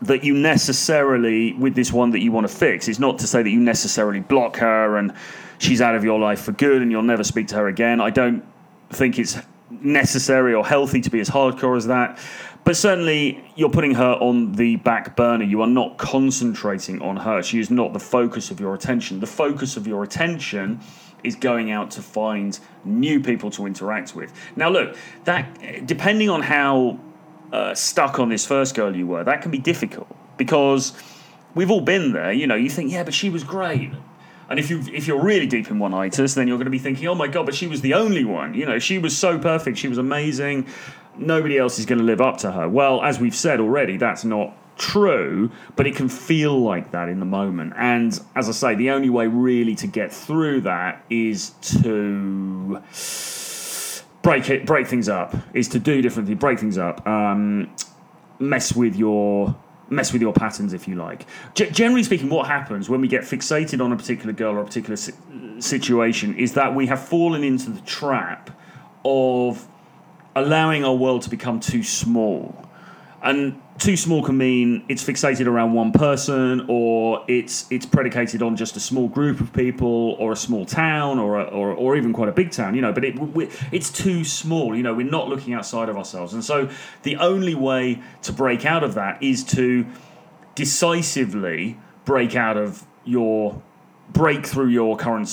that 0.03 0.25
you 0.25 0.35
necessarily, 0.35 1.53
with 1.55 1.75
this 1.75 1.93
one 1.93 2.11
that 2.11 2.21
you 2.21 2.33
want 2.33 2.49
to 2.49 2.55
fix, 2.55 2.89
it's 2.89 2.99
not 2.99 3.19
to 3.21 3.27
say 3.27 3.43
that 3.43 3.51
you 3.51 3.61
necessarily 3.61 4.21
block 4.21 4.57
her 4.57 4.97
and 4.97 5.13
she's 5.59 5.81
out 5.81 5.95
of 5.95 6.05
your 6.05 6.19
life 6.19 6.43
for 6.43 6.53
good 6.53 6.83
and 6.83 6.91
you'll 6.91 7.03
never 7.03 7.25
speak 7.25 7.49
to 7.49 7.55
her 7.55 7.69
again. 7.69 8.01
I 8.01 8.11
don't 8.11 8.45
think 8.91 9.19
it's 9.19 9.39
necessary 9.71 10.55
or 10.55 10.67
healthy 10.67 11.01
to 11.01 11.11
be 11.11 11.21
as 11.21 11.31
hardcore 11.31 11.77
as 11.77 11.87
that. 11.87 12.19
but 12.65 12.77
certainly 12.77 13.45
you're 13.57 13.71
putting 13.71 13.95
her 13.95 14.13
on 14.15 14.53
the 14.53 14.77
back 14.77 15.17
burner. 15.17 15.45
You 15.45 15.63
are 15.63 15.67
not 15.67 15.99
concentrating 15.99 17.01
on 17.03 17.17
her. 17.17 17.43
She 17.43 17.59
is 17.59 17.71
not 17.71 17.93
the 17.93 18.01
focus 18.01 18.51
of 18.51 18.61
your 18.61 18.75
attention. 18.75 19.21
The 19.21 19.27
focus 19.27 19.77
of 19.77 19.87
your 19.87 20.03
attention 20.05 20.81
is 21.25 21.35
going 21.35 21.71
out 21.71 21.91
to 21.93 22.03
find 22.03 22.59
new 22.85 23.21
people 23.21 23.51
to 23.53 23.67
interact 23.67 24.15
with. 24.15 24.33
Now, 24.57 24.69
look, 24.69 24.97
that 25.25 25.87
depending 25.87 26.29
on 26.29 26.43
how 26.43 26.99
uh, 27.53 27.75
stuck 27.75 28.19
on 28.19 28.29
this 28.29 28.47
first 28.47 28.75
girl 28.75 28.97
you 28.97 29.07
were, 29.07 29.23
that 29.25 29.43
can 29.43 29.51
be 29.51 29.59
difficult 29.59 30.09
because 30.37 30.93
we've 31.55 31.71
all 31.71 31.81
been 31.81 32.13
there. 32.13 32.33
You 32.33 32.47
know, 32.47 32.55
you 32.55 32.71
think, 32.71 32.91
yeah, 32.91 33.05
but 33.05 33.15
she 33.15 33.31
was 33.31 33.45
great. 33.45 33.93
And 34.49 34.59
if 34.59 34.69
you 34.69 34.83
if 34.93 35.07
you're 35.07 35.23
really 35.23 35.47
deep 35.47 35.71
in 35.71 35.79
one 35.79 35.95
itis, 35.95 36.35
then 36.35 36.47
you're 36.49 36.59
going 36.59 36.67
to 36.67 36.71
be 36.71 36.79
thinking, 36.79 37.09
oh 37.09 37.15
my 37.15 37.27
god, 37.27 37.47
but 37.47 37.55
she 37.55 37.67
was 37.67 37.81
the 37.81 37.95
only 37.95 38.25
one. 38.25 38.55
You 38.55 38.67
know, 38.67 38.79
she 38.79 38.99
was 38.99 39.17
so 39.17 39.39
perfect, 39.39 39.79
she 39.79 39.89
was 39.89 39.99
amazing. 39.99 40.67
Nobody 41.17 41.59
else 41.59 41.79
is 41.79 41.87
going 41.87 41.99
to 41.99 42.05
live 42.05 42.21
up 42.21 42.39
to 42.39 42.53
her. 42.53 42.69
Well, 42.69 43.03
as 43.03 43.21
we've 43.21 43.35
said 43.35 43.61
already, 43.61 43.97
that's 43.97 44.25
not 44.25 44.55
true, 44.79 45.51
but 45.77 45.87
it 45.87 45.95
can 45.95 46.09
feel 46.09 46.59
like 46.59 46.91
that 46.91 47.09
in 47.09 47.21
the 47.21 47.27
moment. 47.27 47.75
And 47.77 48.19
as 48.35 48.49
I 48.49 48.53
say, 48.53 48.75
the 48.75 48.91
only 48.91 49.11
way 49.11 49.27
really 49.27 49.75
to 49.77 49.87
get 49.87 50.13
through 50.13 50.63
that 50.63 51.05
is 51.09 51.51
to 51.63 52.83
break 54.23 54.49
it, 54.49 54.65
break 54.65 54.87
things 54.87 55.09
up, 55.09 55.35
is 55.53 55.69
to 55.69 55.79
do 55.79 56.01
differently, 56.01 56.35
break 56.35 56.59
things 56.59 56.79
up, 56.79 57.07
um, 57.07 57.71
mess 58.39 58.75
with 58.75 58.97
your 58.97 59.55
mess 59.91 60.13
with 60.13 60.23
your 60.23 60.33
patterns 60.33 60.73
if 60.73 60.89
you 60.89 60.95
like. 60.95 61.27
G- 61.55 61.71
generally 61.71 62.03
speaking, 62.03 62.31
what 62.31 62.47
happens 62.47 62.89
when 62.89 63.03
we 63.03 63.09
get 63.09 63.23
fixated 63.23 63.85
on 63.85 63.93
a 63.93 63.97
particular 63.97 64.33
girl 64.33 64.55
or 64.55 64.61
a 64.61 64.65
particular 64.65 64.97
si- 64.97 65.13
situation 65.59 66.35
is 66.35 66.55
that 66.55 66.75
we 66.75 66.87
have 66.87 67.07
fallen 67.07 67.45
into 67.45 67.71
the 67.71 67.81
trap 67.83 68.51
of 69.05 69.69
allowing 70.35 70.83
our 70.83 70.95
world 70.95 71.23
to 71.23 71.31
become 71.31 71.61
too 71.61 71.83
small. 71.83 72.67
And 73.23 73.61
too 73.79 73.97
small 73.97 74.23
can 74.23 74.37
mean 74.37 74.85
it's 74.89 75.03
fixated 75.03 75.47
around 75.47 75.73
one 75.73 75.93
person, 75.93 76.67
or 76.69 77.25
it's 77.29 77.67
it's 77.71 77.87
predicated 77.87 78.43
on 78.43 78.57
just 78.57 78.77
a 78.77 78.81
small 78.81 79.09
group 79.09 79.41
of 79.41 79.53
people, 79.53 80.17
or 80.19 80.33
a 80.33 80.37
small 80.37 80.65
town, 80.65 81.19
or 81.19 81.41
a, 81.41 81.45
or, 81.45 81.73
or 81.73 81.97
even 81.97 82.13
quite 82.13 82.29
a 82.29 82.33
big 82.33 82.51
town. 82.51 82.75
You 82.75 82.83
know, 82.83 82.93
but 82.93 83.05
it 83.05 83.17
it's 83.73 83.91
too 83.91 84.25
small. 84.25 84.77
You 84.77 84.83
know, 84.83 84.95
we're 84.95 85.11
not 85.11 85.29
looking 85.29 85.55
outside 85.55 85.89
of 85.89 85.97
ourselves, 85.97 86.35
and 86.35 86.45
so 86.45 86.69
the 87.03 87.17
only 87.17 87.55
way 87.55 88.01
to 88.23 88.33
break 88.33 88.65
out 88.67 88.85
of 88.85 88.95
that 88.95 89.23
is 89.23 89.43
to 89.45 89.87
decisively 90.55 91.79
break 92.05 92.37
out 92.37 92.57
of 92.57 92.85
your 93.05 93.63
break 94.13 94.47
through 94.47 94.69
your 94.69 94.97
current 94.97 95.29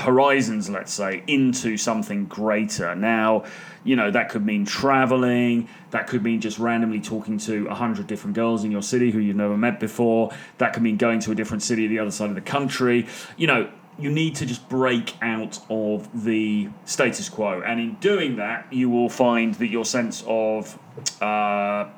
horizons, 0.00 0.68
let's 0.68 0.92
say, 0.92 1.22
into 1.26 1.76
something 1.76 2.26
greater. 2.26 2.94
Now, 2.94 3.44
you 3.84 3.96
know, 3.96 4.10
that 4.10 4.28
could 4.28 4.44
mean 4.44 4.66
traveling, 4.66 5.68
that 5.90 6.08
could 6.08 6.22
mean 6.22 6.40
just 6.40 6.58
randomly 6.58 7.00
talking 7.00 7.38
to 7.38 7.66
a 7.68 7.74
hundred 7.74 8.06
different 8.06 8.34
girls 8.34 8.64
in 8.64 8.70
your 8.70 8.82
city 8.82 9.10
who 9.10 9.18
you've 9.18 9.36
never 9.36 9.56
met 9.56 9.80
before, 9.80 10.30
that 10.58 10.72
could 10.74 10.82
mean 10.82 10.96
going 10.96 11.20
to 11.20 11.32
a 11.32 11.34
different 11.34 11.62
city 11.62 11.86
the 11.86 11.98
other 11.98 12.10
side 12.10 12.28
of 12.28 12.34
the 12.34 12.40
country. 12.40 13.06
You 13.36 13.46
know, 13.46 13.70
you 13.98 14.10
need 14.10 14.36
to 14.36 14.46
just 14.46 14.68
break 14.68 15.14
out 15.22 15.58
of 15.70 16.24
the 16.24 16.68
status 16.84 17.28
quo. 17.28 17.62
And 17.64 17.80
in 17.80 17.94
doing 17.94 18.36
that, 18.36 18.72
you 18.72 18.88
will 18.90 19.08
find 19.08 19.54
that 19.54 19.68
your 19.68 19.84
sense 19.84 20.22
of 20.26 20.78
uh, 21.20 21.88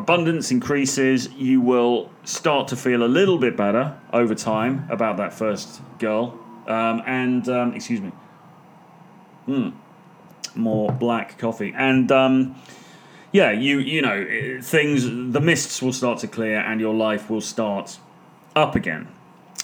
abundance 0.00 0.50
increases, 0.50 1.28
you 1.32 1.60
will 1.60 2.10
start 2.24 2.68
to 2.68 2.76
feel 2.76 3.02
a 3.02 3.10
little 3.18 3.38
bit 3.38 3.56
better 3.56 3.98
over 4.12 4.34
time 4.34 4.86
about 4.90 5.16
that 5.18 5.32
first 5.32 5.80
girl. 5.98 6.38
Um, 6.66 7.02
and, 7.06 7.48
um, 7.48 7.74
excuse 7.74 8.00
me, 8.00 8.12
mm, 9.46 9.72
more 10.54 10.90
black 10.92 11.38
coffee. 11.38 11.72
And, 11.76 12.10
um, 12.10 12.56
yeah, 13.32 13.52
you 13.52 13.78
you 13.78 14.02
know 14.02 14.58
things. 14.60 15.04
The 15.04 15.40
mists 15.40 15.80
will 15.80 15.92
start 15.92 16.18
to 16.20 16.26
clear, 16.26 16.58
and 16.58 16.80
your 16.80 16.94
life 16.94 17.30
will 17.30 17.40
start 17.40 17.98
up 18.56 18.74
again, 18.74 19.06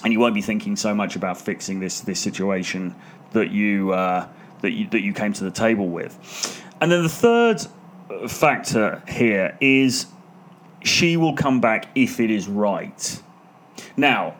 and 0.03 0.13
you 0.13 0.19
won't 0.19 0.35
be 0.35 0.41
thinking 0.41 0.77
so 0.77 0.95
much 0.95 1.17
about 1.17 1.37
fixing 1.37 1.81
this 1.81 1.99
this 1.99 2.19
situation 2.19 2.95
that 3.33 3.51
you 3.51 3.91
uh, 3.91 4.27
that 4.61 4.71
you 4.71 4.87
that 4.91 5.01
you 5.01 5.13
came 5.13 5.33
to 5.33 5.43
the 5.43 5.51
table 5.51 5.87
with. 5.89 6.63
And 6.79 6.89
then 6.91 7.03
the 7.03 7.09
third 7.09 7.67
factor 8.29 9.03
here 9.07 9.57
is 9.59 10.05
she 10.81 11.17
will 11.17 11.33
come 11.33 11.61
back 11.61 11.89
if 11.95 12.19
it 12.19 12.31
is 12.31 12.47
right. 12.47 13.21
Now, 13.95 14.35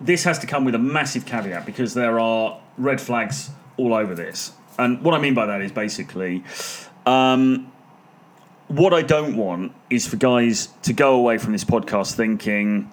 this 0.00 0.24
has 0.24 0.38
to 0.40 0.46
come 0.46 0.64
with 0.64 0.74
a 0.74 0.78
massive 0.78 1.26
caveat 1.26 1.66
because 1.66 1.94
there 1.94 2.20
are 2.20 2.60
red 2.76 3.00
flags 3.00 3.50
all 3.76 3.94
over 3.94 4.14
this. 4.14 4.52
And 4.78 5.02
what 5.02 5.14
I 5.14 5.18
mean 5.18 5.34
by 5.34 5.46
that 5.46 5.60
is 5.60 5.72
basically, 5.72 6.44
um, 7.06 7.72
what 8.68 8.94
I 8.94 9.02
don't 9.02 9.36
want 9.36 9.72
is 9.90 10.06
for 10.06 10.16
guys 10.16 10.68
to 10.82 10.92
go 10.92 11.14
away 11.14 11.38
from 11.38 11.52
this 11.52 11.64
podcast 11.64 12.14
thinking, 12.14 12.90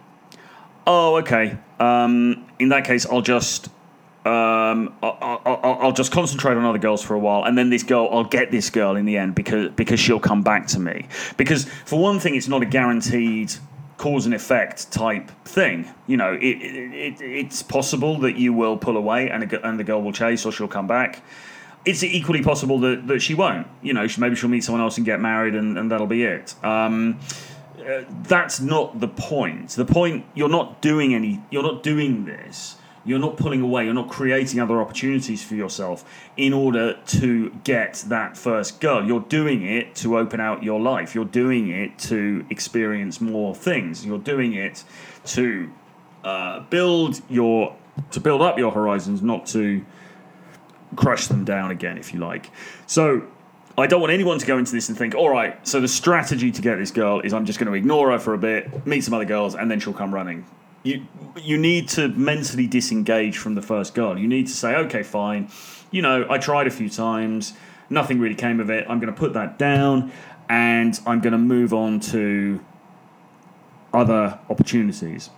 oh, 0.87 1.17
okay, 1.17 1.57
um, 1.79 2.45
in 2.59 2.69
that 2.69 2.85
case, 2.85 3.05
I'll 3.05 3.21
just 3.21 3.69
um, 4.25 4.91
I'll, 5.03 5.39
I'll, 5.45 5.77
I'll, 5.81 5.91
just 5.91 6.11
concentrate 6.11 6.55
on 6.55 6.65
other 6.65 6.79
girls 6.79 7.03
for 7.03 7.13
a 7.13 7.19
while, 7.19 7.43
and 7.43 7.55
then 7.55 7.69
this 7.69 7.83
girl, 7.83 8.09
I'll 8.11 8.23
get 8.23 8.49
this 8.49 8.71
girl 8.71 8.95
in 8.95 9.05
the 9.05 9.17
end 9.17 9.35
because 9.35 9.69
because 9.73 9.99
she'll 9.99 10.19
come 10.19 10.41
back 10.41 10.65
to 10.67 10.79
me. 10.79 11.07
Because 11.37 11.65
for 11.85 11.99
one 11.99 12.19
thing, 12.19 12.33
it's 12.33 12.47
not 12.47 12.63
a 12.63 12.65
guaranteed 12.65 13.53
cause 13.97 14.25
and 14.25 14.33
effect 14.33 14.91
type 14.91 15.29
thing. 15.45 15.87
You 16.07 16.17
know, 16.17 16.33
it, 16.33 16.43
it, 16.43 16.93
it 16.93 17.21
it's 17.21 17.61
possible 17.61 18.17
that 18.21 18.35
you 18.35 18.51
will 18.51 18.77
pull 18.77 18.97
away 18.97 19.29
and 19.29 19.53
a, 19.53 19.67
and 19.67 19.79
the 19.79 19.83
girl 19.83 20.01
will 20.01 20.11
chase, 20.11 20.43
or 20.43 20.51
she'll 20.51 20.67
come 20.67 20.87
back. 20.87 21.21
It's 21.85 22.03
equally 22.03 22.41
possible 22.41 22.79
that, 22.79 23.05
that 23.05 23.21
she 23.21 23.35
won't. 23.35 23.67
You 23.83 23.93
know, 23.93 24.07
maybe 24.17 24.35
she'll 24.35 24.49
meet 24.49 24.63
someone 24.63 24.81
else 24.81 24.97
and 24.97 25.05
get 25.05 25.21
married, 25.21 25.53
and, 25.53 25.77
and 25.77 25.91
that'll 25.91 26.07
be 26.07 26.23
it. 26.23 26.55
Um, 26.65 27.19
uh, 27.79 28.01
that's 28.23 28.59
not 28.59 28.99
the 28.99 29.07
point. 29.07 29.69
The 29.69 29.85
point 29.85 30.25
you're 30.33 30.49
not 30.49 30.81
doing 30.81 31.13
any. 31.13 31.43
You're 31.51 31.61
not 31.61 31.83
doing 31.83 32.25
this 32.25 32.77
you're 33.05 33.19
not 33.19 33.37
pulling 33.37 33.61
away, 33.61 33.85
you're 33.85 33.93
not 33.93 34.09
creating 34.09 34.59
other 34.59 34.81
opportunities 34.81 35.43
for 35.43 35.55
yourself 35.55 36.03
in 36.35 36.53
order 36.53 36.99
to 37.05 37.51
get 37.63 38.03
that 38.07 38.35
first 38.35 38.81
girl. 38.81 39.05
You're 39.05 39.21
doing 39.21 39.61
it 39.61 39.95
to 39.97 40.17
open 40.17 40.39
out 40.39 40.63
your 40.63 40.79
life. 40.79 41.13
You're 41.13 41.25
doing 41.25 41.69
it 41.69 41.97
to 41.99 42.45
experience 42.49 43.21
more 43.21 43.53
things. 43.53 44.05
You're 44.05 44.17
doing 44.17 44.53
it 44.53 44.83
to 45.27 45.71
uh, 46.23 46.61
build 46.61 47.21
your 47.29 47.75
to 48.11 48.19
build 48.19 48.41
up 48.41 48.57
your 48.57 48.71
horizons, 48.71 49.21
not 49.21 49.45
to 49.45 49.85
crush 50.97 51.27
them 51.27 51.45
down 51.45 51.71
again, 51.71 51.97
if 51.97 52.13
you 52.13 52.19
like. 52.19 52.51
So 52.87 53.27
I 53.77 53.87
don't 53.87 54.01
want 54.01 54.11
anyone 54.11 54.39
to 54.39 54.45
go 54.45 54.57
into 54.57 54.73
this 54.73 54.89
and 54.89 54.97
think, 54.97 55.15
all 55.15 55.29
right, 55.29 55.65
so 55.65 55.79
the 55.79 55.87
strategy 55.87 56.51
to 56.51 56.61
get 56.61 56.77
this 56.77 56.91
girl 56.91 57.21
is 57.21 57.33
I'm 57.33 57.45
just 57.45 57.59
going 57.59 57.71
to 57.71 57.73
ignore 57.73 58.11
her 58.11 58.19
for 58.19 58.33
a 58.33 58.37
bit, 58.37 58.85
meet 58.85 59.01
some 59.01 59.13
other 59.13 59.25
girls, 59.25 59.55
and 59.55 59.71
then 59.71 59.79
she'll 59.79 59.93
come 59.93 60.13
running 60.13 60.45
you 60.85 61.07
you 61.41 61.57
need 61.57 61.89
to 61.89 62.07
mentally 62.09 62.67
disengage 62.67 63.37
from 63.37 63.55
the 63.55 63.61
first 63.61 63.93
girl. 63.93 64.17
You 64.17 64.27
need 64.27 64.47
to 64.47 64.53
say, 64.53 64.75
okay, 64.75 65.03
fine. 65.03 65.49
You 65.91 66.01
know, 66.01 66.25
I 66.29 66.37
tried 66.37 66.67
a 66.67 66.71
few 66.71 66.89
times, 66.89 67.53
nothing 67.89 68.19
really 68.19 68.35
came 68.35 68.59
of 68.59 68.69
it. 68.69 68.85
I'm 68.87 68.99
going 68.99 69.13
to 69.13 69.19
put 69.19 69.33
that 69.33 69.57
down, 69.57 70.11
and 70.47 70.99
I'm 71.05 71.19
going 71.19 71.33
to 71.33 71.39
move 71.39 71.73
on 71.73 71.99
to 72.11 72.63
other 73.93 74.39
opportunities 74.49 75.29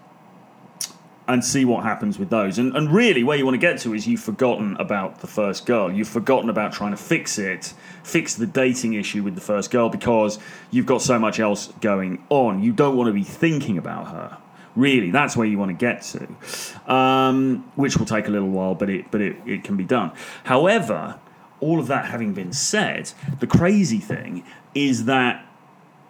and 1.27 1.43
see 1.43 1.65
what 1.65 1.83
happens 1.83 2.17
with 2.17 2.29
those. 2.29 2.57
And, 2.57 2.75
and 2.75 2.91
really, 2.93 3.23
where 3.23 3.37
you 3.37 3.45
want 3.45 3.55
to 3.55 3.59
get 3.59 3.79
to 3.79 3.93
is 3.93 4.07
you've 4.07 4.21
forgotten 4.21 4.75
about 4.77 5.19
the 5.19 5.27
first 5.27 5.65
girl. 5.65 5.91
You've 5.91 6.07
forgotten 6.07 6.49
about 6.49 6.73
trying 6.73 6.91
to 6.91 6.97
fix 6.97 7.37
it, 7.37 7.73
fix 8.03 8.35
the 8.35 8.47
dating 8.47 8.93
issue 8.93 9.23
with 9.23 9.35
the 9.35 9.41
first 9.41 9.71
girl 9.71 9.89
because 9.89 10.39
you've 10.71 10.85
got 10.85 11.01
so 11.01 11.19
much 11.19 11.39
else 11.39 11.67
going 11.81 12.23
on. 12.29 12.63
You 12.63 12.71
don't 12.71 12.95
want 12.95 13.07
to 13.07 13.13
be 13.13 13.23
thinking 13.23 13.77
about 13.77 14.07
her. 14.07 14.37
Really, 14.77 15.09
that's 15.09 15.35
where 15.35 15.47
you 15.47 15.57
want 15.57 15.69
to 15.69 15.73
get 15.73 16.03
to, 16.03 16.93
um, 16.93 17.71
which 17.75 17.97
will 17.97 18.05
take 18.05 18.27
a 18.27 18.29
little 18.29 18.49
while, 18.49 18.75
but 18.75 18.91
it 18.91 19.09
but 19.09 19.21
it, 19.21 19.35
it 19.43 19.63
can 19.63 19.75
be 19.75 19.83
done. 19.83 20.11
However, 20.43 21.19
all 21.59 21.79
of 21.79 21.87
that 21.87 22.05
having 22.05 22.33
been 22.33 22.53
said, 22.53 23.11
the 23.39 23.47
crazy 23.47 23.97
thing 23.97 24.45
is 24.75 25.05
that 25.05 25.43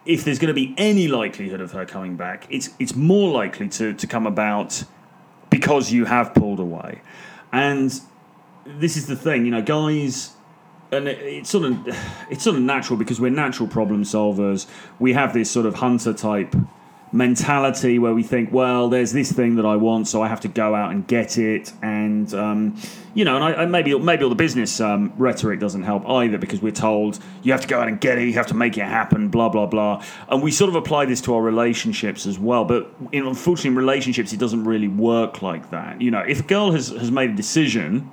if 0.04 0.22
there's 0.22 0.38
going 0.38 0.48
to 0.48 0.54
be 0.54 0.74
any 0.76 1.08
likelihood 1.08 1.62
of 1.62 1.72
her 1.72 1.86
coming 1.86 2.16
back, 2.16 2.46
it's 2.50 2.68
it's 2.78 2.94
more 2.94 3.32
likely 3.32 3.70
to, 3.70 3.94
to 3.94 4.06
come 4.06 4.26
about 4.26 4.84
because 5.48 5.90
you 5.90 6.04
have 6.04 6.34
pulled 6.34 6.60
away. 6.60 7.00
And 7.50 7.98
this 8.66 8.98
is 8.98 9.06
the 9.06 9.16
thing, 9.16 9.46
you 9.46 9.50
know, 9.50 9.62
guys 9.62 10.34
and 10.92 11.08
it's 11.08 11.48
sort 11.48 11.64
of 11.64 11.78
it's 12.30 12.44
sort 12.44 12.56
of 12.56 12.62
natural 12.62 12.98
because 12.98 13.18
we're 13.18 13.30
natural 13.30 13.66
problem 13.66 14.02
solvers. 14.04 14.66
We 14.98 15.14
have 15.14 15.32
this 15.32 15.50
sort 15.50 15.64
of 15.64 15.76
hunter 15.76 16.12
type 16.12 16.54
mentality 17.12 17.98
where 17.98 18.12
we 18.14 18.22
think, 18.22 18.52
well, 18.52 18.88
there's 18.88 19.12
this 19.12 19.32
thing 19.32 19.56
that 19.56 19.66
I 19.66 19.76
want, 19.76 20.08
so 20.08 20.22
I 20.22 20.28
have 20.28 20.40
to 20.40 20.48
go 20.48 20.74
out 20.74 20.90
and 20.92 21.06
get 21.06 21.38
it, 21.38 21.72
and 21.82 22.32
um, 22.34 22.76
you 23.14 23.24
know, 23.24 23.36
and 23.36 23.44
I, 23.44 23.62
I, 23.62 23.66
maybe 23.66 23.98
maybe 23.98 24.22
all 24.22 24.28
the 24.28 24.36
business 24.36 24.80
um, 24.80 25.12
rhetoric 25.16 25.60
doesn't 25.60 25.82
help 25.82 26.08
either 26.08 26.38
because 26.38 26.60
we're 26.60 26.72
told 26.72 27.18
you 27.42 27.52
have 27.52 27.62
to 27.62 27.68
go 27.68 27.80
out 27.80 27.88
and 27.88 28.00
get 28.00 28.18
it, 28.18 28.24
you 28.26 28.34
have 28.34 28.48
to 28.48 28.54
make 28.54 28.76
it 28.76 28.84
happen, 28.84 29.28
blah 29.28 29.48
blah 29.48 29.66
blah, 29.66 30.04
and 30.28 30.42
we 30.42 30.50
sort 30.50 30.68
of 30.68 30.76
apply 30.76 31.06
this 31.06 31.20
to 31.22 31.34
our 31.34 31.42
relationships 31.42 32.26
as 32.26 32.38
well. 32.38 32.64
But 32.64 32.92
in, 33.12 33.26
unfortunately, 33.26 33.70
in 33.70 33.76
relationships, 33.76 34.32
it 34.32 34.38
doesn't 34.38 34.64
really 34.64 34.88
work 34.88 35.42
like 35.42 35.70
that. 35.70 36.00
You 36.00 36.10
know, 36.10 36.20
if 36.20 36.40
a 36.40 36.44
girl 36.44 36.72
has 36.72 36.88
has 36.88 37.10
made 37.10 37.30
a 37.30 37.34
decision 37.34 38.10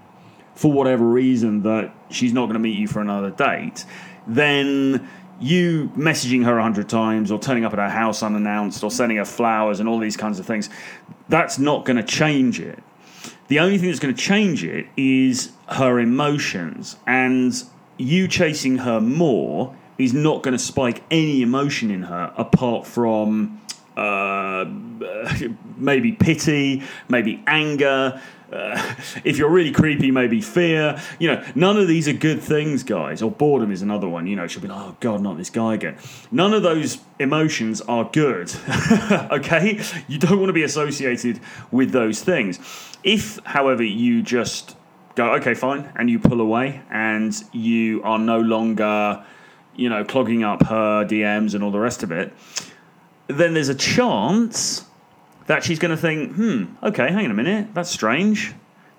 for 0.56 0.72
whatever 0.72 1.06
reason 1.06 1.64
that 1.64 1.94
she's 2.10 2.32
not 2.32 2.44
going 2.44 2.54
to 2.54 2.60
meet 2.60 2.78
you 2.78 2.88
for 2.88 3.02
another 3.02 3.30
date, 3.30 3.84
then 4.26 5.08
you 5.40 5.92
messaging 5.96 6.46
her 6.46 6.58
a 6.58 6.64
hundred 6.64 6.90
times 6.90 7.32
or 7.32 7.40
turning 7.40 7.66
up 7.66 7.74
at 7.74 7.80
her 7.80 7.90
house 7.90 8.24
unannounced 8.24 8.84
or 8.84 8.92
sending 8.92 9.18
her 9.18 9.26
flowers 9.26 9.80
and 9.80 9.90
all 9.90 10.00
these 10.00 10.18
kinds 10.18 10.40
of 10.40 10.46
things, 10.46 10.70
that's 11.30 11.60
not 11.60 11.86
going 11.86 11.98
to 11.98 12.04
change 12.04 12.60
it. 12.60 12.82
The 13.48 13.60
only 13.60 13.78
thing 13.78 13.90
that's 13.90 14.00
going 14.00 14.16
to 14.16 14.22
change 14.22 14.64
it 14.64 14.88
is 14.98 15.52
her 15.68 16.00
emotions. 16.00 16.98
And 17.06 17.54
you 17.98 18.28
chasing 18.28 18.80
her 18.80 19.00
more 19.00 19.76
is 19.98 20.14
not 20.14 20.44
going 20.44 20.54
to 20.54 20.64
spike 20.64 21.04
any 21.12 21.42
emotion 21.42 21.92
in 21.92 22.04
her 22.04 22.34
apart 22.38 22.86
from 22.86 23.62
uh, 23.98 24.66
maybe 25.78 26.12
pity, 26.12 26.84
maybe 27.10 27.44
anger. 27.48 28.22
Uh, 28.52 28.96
if 29.24 29.38
you're 29.38 29.50
really 29.50 29.72
creepy, 29.72 30.12
maybe 30.12 30.42
fear. 30.42 31.02
You 31.20 31.34
know, 31.34 31.46
none 31.56 31.78
of 31.78 31.88
these 31.88 32.08
are 32.08 32.14
good 32.14 32.42
things, 32.42 32.84
guys. 32.84 33.22
Or 33.22 33.32
boredom 33.32 33.72
is 33.72 33.82
another 33.82 34.08
one. 34.08 34.28
You 34.28 34.36
know, 34.36 34.48
she'll 34.48 34.62
be 34.62 34.68
like, 34.68 34.82
oh, 34.82 34.98
God, 35.00 35.22
not 35.22 35.38
this 35.38 35.50
guy 35.50 35.74
again. 35.74 35.98
None 36.32 36.54
of 36.54 36.64
those 36.64 37.00
emotions 37.20 37.82
are 37.82 38.10
good, 38.12 38.54
okay? 39.32 39.82
You 40.08 40.20
don't 40.20 40.38
want 40.38 40.50
to 40.50 40.54
be 40.54 40.64
associated 40.64 41.40
with 41.72 41.92
those 41.92 42.22
things. 42.22 42.60
If, 43.04 43.40
however, 43.46 43.84
you 43.84 44.22
just 44.22 44.76
go, 45.16 45.34
okay, 45.36 45.54
fine, 45.54 45.92
and 45.96 46.10
you 46.10 46.20
pull 46.20 46.42
away 46.42 46.82
and 46.90 47.34
you 47.54 48.04
are 48.04 48.20
no 48.20 48.40
longer, 48.40 49.24
you 49.76 49.90
know, 49.90 50.04
clogging 50.04 50.44
up 50.44 50.66
her 50.68 51.06
DMs 51.06 51.56
and 51.56 51.64
all 51.64 51.72
the 51.72 51.80
rest 51.80 52.04
of 52.04 52.12
it, 52.12 52.34
then 53.28 53.54
there's 53.54 53.70
a 53.70 53.76
chance 53.76 54.86
that 55.48 55.64
she's 55.64 55.80
going 55.80 55.92
to 55.92 55.98
think, 55.98 56.34
hmm, 56.34 56.66
okay, 56.84 57.12
hang 57.12 57.26
on 57.26 57.32
a 57.32 57.36
minute, 57.36 57.74
that's 57.74 57.90
strange. 57.90 58.54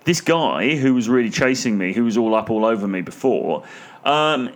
This 0.05 0.21
guy 0.21 0.75
who 0.75 0.93
was 0.93 1.09
really 1.09 1.29
chasing 1.29 1.77
me, 1.77 1.93
who 1.93 2.05
was 2.05 2.17
all 2.17 2.33
up 2.33 2.49
all 2.49 2.65
over 2.65 2.87
me 2.87 3.01
before, 3.01 3.63
um, 4.05 4.51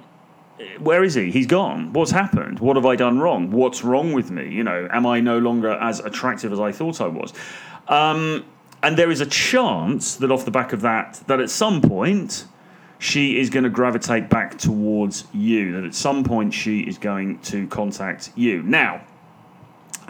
where 0.79 1.03
is 1.03 1.15
he? 1.15 1.31
He's 1.31 1.47
gone. 1.47 1.91
What's 1.93 2.11
happened? 2.11 2.59
What 2.59 2.75
have 2.75 2.85
I 2.85 2.95
done 2.95 3.19
wrong? 3.19 3.51
What's 3.51 3.83
wrong 3.83 4.13
with 4.13 4.31
me? 4.31 4.49
You 4.49 4.63
know, 4.63 4.87
am 4.91 5.05
I 5.05 5.19
no 5.19 5.39
longer 5.39 5.71
as 5.71 5.99
attractive 5.99 6.53
as 6.53 6.59
I 6.59 6.71
thought 6.71 7.01
I 7.01 7.07
was? 7.07 7.33
Um, 7.87 8.45
and 8.83 8.97
there 8.97 9.11
is 9.11 9.21
a 9.21 9.25
chance 9.25 10.15
that 10.17 10.31
off 10.31 10.45
the 10.45 10.51
back 10.51 10.73
of 10.73 10.81
that, 10.81 11.21
that 11.27 11.39
at 11.39 11.49
some 11.49 11.81
point 11.81 12.45
she 12.99 13.39
is 13.39 13.49
going 13.49 13.63
to 13.63 13.69
gravitate 13.69 14.29
back 14.29 14.57
towards 14.57 15.25
you. 15.33 15.73
That 15.73 15.83
at 15.83 15.95
some 15.95 16.23
point 16.23 16.53
she 16.53 16.81
is 16.81 16.97
going 16.97 17.39
to 17.39 17.67
contact 17.67 18.31
you. 18.35 18.61
Now, 18.63 19.01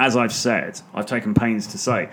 as 0.02 0.18
I've 0.18 0.34
said, 0.34 0.82
I've 0.96 1.06
taken 1.06 1.36
pains 1.36 1.68
to 1.68 1.78
say, 1.78 2.10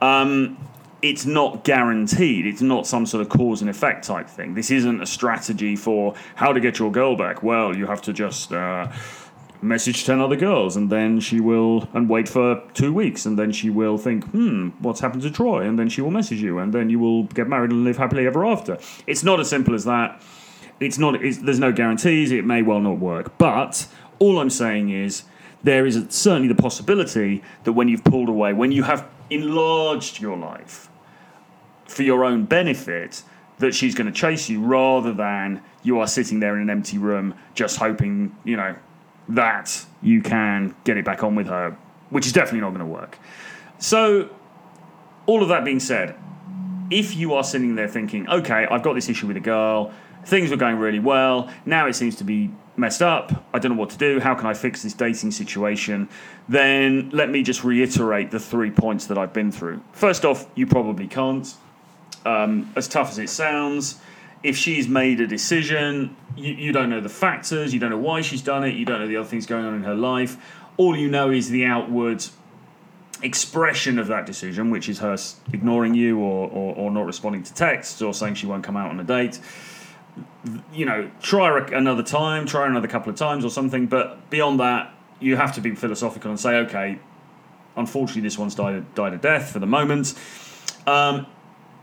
um, 0.00 0.56
it's 1.02 1.26
not 1.26 1.64
guaranteed. 1.64 2.46
It's 2.46 2.62
not 2.62 2.86
some 2.86 3.04
sort 3.04 3.20
of 3.20 3.28
cause 3.28 3.60
and 3.60 3.68
effect 3.68 4.06
type 4.06 4.26
thing. 4.26 4.54
This 4.54 4.70
isn't 4.70 5.02
a 5.02 5.06
strategy 5.06 5.76
for 5.76 6.14
how 6.34 6.54
to 6.54 6.60
get 6.60 6.78
your 6.78 6.90
girl 6.90 7.14
back. 7.14 7.42
Well, 7.42 7.76
you 7.76 7.86
have 7.86 8.00
to 8.02 8.12
just. 8.12 8.52
Uh, 8.52 8.90
message 9.62 10.04
10 10.04 10.20
other 10.20 10.36
girls 10.36 10.76
and 10.76 10.90
then 10.92 11.18
she 11.18 11.40
will 11.40 11.88
and 11.94 12.10
wait 12.10 12.28
for 12.28 12.62
two 12.74 12.92
weeks 12.92 13.24
and 13.24 13.38
then 13.38 13.50
she 13.50 13.70
will 13.70 13.96
think 13.96 14.22
hmm 14.26 14.68
what's 14.80 15.00
happened 15.00 15.22
to 15.22 15.30
troy 15.30 15.66
and 15.66 15.78
then 15.78 15.88
she 15.88 16.02
will 16.02 16.10
message 16.10 16.42
you 16.42 16.58
and 16.58 16.74
then 16.74 16.90
you 16.90 16.98
will 16.98 17.22
get 17.24 17.48
married 17.48 17.70
and 17.70 17.82
live 17.82 17.96
happily 17.96 18.26
ever 18.26 18.44
after 18.44 18.76
it's 19.06 19.24
not 19.24 19.40
as 19.40 19.48
simple 19.48 19.74
as 19.74 19.86
that 19.86 20.22
it's 20.78 20.98
not 20.98 21.24
it's, 21.24 21.38
there's 21.38 21.58
no 21.58 21.72
guarantees 21.72 22.30
it 22.32 22.44
may 22.44 22.60
well 22.60 22.80
not 22.80 22.98
work 22.98 23.38
but 23.38 23.88
all 24.18 24.38
i'm 24.38 24.50
saying 24.50 24.90
is 24.90 25.24
there 25.66 25.84
is 25.84 26.02
certainly 26.08 26.48
the 26.48 26.60
possibility 26.62 27.42
that 27.64 27.72
when 27.72 27.88
you've 27.88 28.04
pulled 28.04 28.28
away 28.28 28.52
when 28.52 28.72
you 28.72 28.82
have 28.82 29.08
enlarged 29.30 30.20
your 30.20 30.36
life 30.36 30.88
for 31.86 32.02
your 32.02 32.24
own 32.24 32.44
benefit 32.44 33.22
that 33.58 33.74
she's 33.74 33.94
going 33.94 34.06
to 34.06 34.12
chase 34.12 34.48
you 34.48 34.60
rather 34.60 35.12
than 35.12 35.62
you 35.82 35.98
are 35.98 36.06
sitting 36.06 36.40
there 36.40 36.56
in 36.56 36.62
an 36.62 36.70
empty 36.70 36.98
room 36.98 37.34
just 37.54 37.78
hoping 37.78 38.34
you 38.44 38.56
know 38.56 38.74
that 39.28 39.84
you 40.02 40.22
can 40.22 40.74
get 40.84 40.96
it 40.96 41.04
back 41.04 41.22
on 41.22 41.34
with 41.34 41.48
her, 41.48 41.76
which 42.10 42.26
is 42.26 42.32
definitely 42.32 42.60
not 42.60 42.70
going 42.70 42.80
to 42.80 42.86
work. 42.86 43.18
So, 43.78 44.30
all 45.26 45.42
of 45.42 45.48
that 45.48 45.64
being 45.64 45.80
said, 45.80 46.14
if 46.90 47.16
you 47.16 47.34
are 47.34 47.42
sitting 47.42 47.74
there 47.74 47.88
thinking, 47.88 48.28
okay, 48.28 48.66
I've 48.70 48.82
got 48.82 48.94
this 48.94 49.08
issue 49.08 49.26
with 49.26 49.36
a 49.36 49.40
girl, 49.40 49.92
things 50.24 50.50
were 50.50 50.56
going 50.56 50.76
really 50.76 51.00
well, 51.00 51.50
now 51.64 51.88
it 51.88 51.94
seems 51.94 52.16
to 52.16 52.24
be 52.24 52.50
messed 52.76 53.02
up, 53.02 53.44
I 53.52 53.58
don't 53.58 53.72
know 53.72 53.78
what 53.78 53.90
to 53.90 53.98
do, 53.98 54.20
how 54.20 54.34
can 54.34 54.46
I 54.46 54.54
fix 54.54 54.82
this 54.82 54.92
dating 54.92 55.30
situation? 55.30 56.08
Then 56.48 57.10
let 57.10 57.30
me 57.30 57.42
just 57.42 57.64
reiterate 57.64 58.30
the 58.30 58.40
three 58.40 58.70
points 58.70 59.06
that 59.06 59.18
I've 59.18 59.32
been 59.32 59.50
through. 59.50 59.82
First 59.92 60.24
off, 60.24 60.46
you 60.54 60.66
probably 60.66 61.06
can't. 61.06 61.52
Um, 62.24 62.72
as 62.76 62.88
tough 62.88 63.10
as 63.10 63.18
it 63.18 63.30
sounds, 63.30 64.00
if 64.42 64.56
she's 64.56 64.88
made 64.88 65.20
a 65.20 65.26
decision, 65.26 66.16
you, 66.36 66.52
you 66.54 66.72
don't 66.72 66.90
know 66.90 67.00
the 67.00 67.08
factors, 67.08 67.72
you 67.72 67.80
don't 67.80 67.90
know 67.90 67.98
why 67.98 68.20
she's 68.20 68.42
done 68.42 68.64
it, 68.64 68.74
you 68.74 68.84
don't 68.84 69.00
know 69.00 69.08
the 69.08 69.16
other 69.16 69.28
things 69.28 69.46
going 69.46 69.64
on 69.64 69.74
in 69.74 69.82
her 69.84 69.94
life. 69.94 70.36
All 70.76 70.96
you 70.96 71.08
know 71.08 71.30
is 71.30 71.50
the 71.50 71.64
outward 71.64 72.24
expression 73.22 73.98
of 73.98 74.08
that 74.08 74.26
decision, 74.26 74.70
which 74.70 74.88
is 74.88 74.98
her 74.98 75.16
ignoring 75.52 75.94
you 75.94 76.18
or, 76.18 76.48
or, 76.50 76.74
or, 76.74 76.90
not 76.90 77.06
responding 77.06 77.42
to 77.42 77.54
texts 77.54 78.02
or 78.02 78.12
saying 78.12 78.34
she 78.34 78.46
won't 78.46 78.62
come 78.62 78.76
out 78.76 78.90
on 78.90 79.00
a 79.00 79.04
date. 79.04 79.40
You 80.72 80.86
know, 80.86 81.10
try 81.20 81.58
another 81.68 82.02
time, 82.02 82.46
try 82.46 82.66
another 82.66 82.88
couple 82.88 83.10
of 83.10 83.18
times 83.18 83.44
or 83.44 83.50
something, 83.50 83.86
but 83.86 84.30
beyond 84.30 84.60
that, 84.60 84.94
you 85.20 85.36
have 85.36 85.54
to 85.54 85.60
be 85.60 85.74
philosophical 85.74 86.30
and 86.30 86.38
say, 86.38 86.56
okay, 86.56 86.98
unfortunately, 87.76 88.22
this 88.22 88.38
one's 88.38 88.54
died, 88.54 88.94
died 88.94 89.12
a 89.12 89.18
death 89.18 89.50
for 89.50 89.58
the 89.58 89.66
moment. 89.66 90.14
Um, 90.86 91.26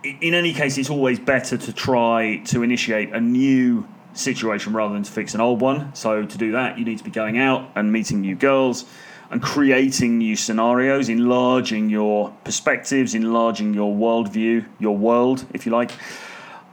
in 0.04 0.34
any 0.34 0.54
case, 0.54 0.78
it's 0.78 0.90
always 0.90 1.20
better 1.20 1.58
to 1.58 1.74
try 1.74 2.38
to 2.46 2.64
initiate 2.64 3.14
a 3.14 3.22
new 3.22 3.88
situation 4.14 4.74
rather 4.74 4.94
than 4.94 5.04
to 5.04 5.12
fix 5.12 5.34
an 5.34 5.42
old 5.42 5.62
one. 5.62 5.94
So, 5.96 6.26
to 6.26 6.38
do 6.38 6.52
that, 6.52 6.78
you 6.78 6.86
need 6.86 6.98
to 6.98 7.04
be 7.04 7.12
going 7.12 7.38
out 7.38 7.72
and 7.76 7.92
meeting 7.92 8.22
new 8.22 8.36
girls 8.36 8.86
and 9.32 9.42
creating 9.42 10.20
new 10.20 10.36
scenarios, 10.36 11.10
enlarging 11.10 11.90
your 11.90 12.32
perspectives, 12.44 13.16
enlarging 13.16 13.74
your 13.74 13.96
worldview, 13.96 14.66
your 14.80 14.96
world, 14.96 15.46
if 15.54 15.66
you 15.66 15.72
like. 15.72 15.92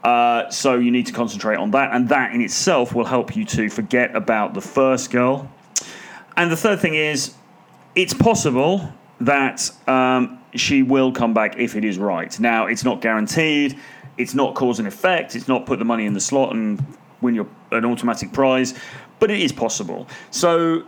Uh, 0.02 0.48
so, 0.50 0.78
you 0.78 0.90
need 0.90 1.06
to 1.06 1.12
concentrate 1.12 1.56
on 1.56 1.70
that, 1.72 1.94
and 1.94 2.08
that 2.08 2.34
in 2.34 2.40
itself 2.40 2.94
will 2.94 3.04
help 3.04 3.36
you 3.36 3.44
to 3.44 3.68
forget 3.68 4.14
about 4.16 4.54
the 4.54 4.60
first 4.60 5.10
girl. 5.10 5.50
And 6.36 6.50
the 6.50 6.56
third 6.56 6.80
thing 6.80 6.94
is, 6.94 7.34
it's 7.94 8.14
possible 8.14 8.92
that 9.20 9.70
um, 9.86 10.38
she 10.54 10.82
will 10.82 11.12
come 11.12 11.34
back 11.34 11.58
if 11.58 11.76
it 11.76 11.84
is 11.84 11.98
right. 11.98 12.38
Now, 12.40 12.66
it's 12.66 12.84
not 12.84 13.00
guaranteed. 13.00 13.78
It's 14.16 14.34
not 14.34 14.54
cause 14.54 14.78
and 14.78 14.88
effect. 14.88 15.36
It's 15.36 15.48
not 15.48 15.66
put 15.66 15.78
the 15.78 15.84
money 15.84 16.06
in 16.06 16.14
the 16.14 16.20
slot 16.20 16.54
and 16.54 16.82
win 17.20 17.34
your 17.34 17.46
an 17.70 17.84
automatic 17.84 18.32
prize, 18.32 18.74
but 19.18 19.30
it 19.30 19.40
is 19.40 19.52
possible. 19.52 20.08
So, 20.30 20.84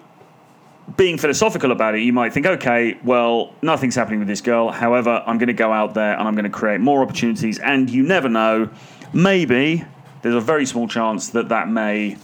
being 0.96 1.16
philosophical 1.16 1.70
about 1.70 1.94
it, 1.94 2.00
you 2.00 2.12
might 2.12 2.32
think, 2.32 2.44
okay, 2.44 2.98
well, 3.04 3.54
nothing's 3.62 3.94
happening 3.94 4.18
with 4.18 4.28
this 4.28 4.40
girl. 4.40 4.70
However, 4.70 5.22
I'm 5.26 5.38
going 5.38 5.46
to 5.46 5.52
go 5.52 5.72
out 5.72 5.94
there 5.94 6.18
and 6.18 6.26
I'm 6.26 6.34
going 6.34 6.44
to 6.44 6.50
create 6.50 6.80
more 6.80 7.02
opportunities. 7.02 7.58
And 7.60 7.88
you 7.88 8.02
never 8.02 8.28
know, 8.28 8.68
maybe 9.12 9.84
there's 10.22 10.34
a 10.34 10.40
very 10.40 10.66
small 10.66 10.88
chance 10.88 11.30
that 11.30 11.48
that 11.48 11.68
may 11.68 12.16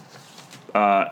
uh, 0.75 1.07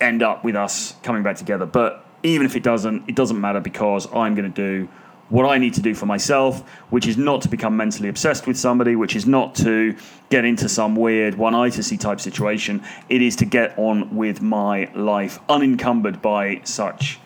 end 0.00 0.22
up 0.22 0.44
with 0.44 0.56
us 0.56 0.94
coming 1.02 1.22
back 1.22 1.36
together. 1.36 1.66
But 1.66 2.04
even 2.22 2.46
if 2.46 2.56
it 2.56 2.62
doesn't, 2.62 3.08
it 3.08 3.14
doesn't 3.14 3.40
matter 3.40 3.60
because 3.60 4.06
I'm 4.12 4.34
going 4.34 4.52
to 4.52 4.54
do 4.54 4.88
what 5.28 5.44
I 5.44 5.58
need 5.58 5.74
to 5.74 5.82
do 5.82 5.94
for 5.94 6.06
myself, 6.06 6.66
which 6.90 7.06
is 7.06 7.18
not 7.18 7.42
to 7.42 7.48
become 7.48 7.76
mentally 7.76 8.08
obsessed 8.08 8.46
with 8.46 8.56
somebody, 8.56 8.96
which 8.96 9.14
is 9.14 9.26
not 9.26 9.54
to 9.56 9.94
get 10.30 10.44
into 10.44 10.68
some 10.68 10.96
weird 10.96 11.34
one 11.34 11.52
itisy 11.52 12.00
type 12.00 12.20
situation. 12.20 12.82
It 13.08 13.20
is 13.20 13.36
to 13.36 13.44
get 13.44 13.78
on 13.78 14.16
with 14.16 14.40
my 14.40 14.90
life 14.94 15.38
unencumbered 15.48 16.22
by 16.22 16.62
such 16.64 17.18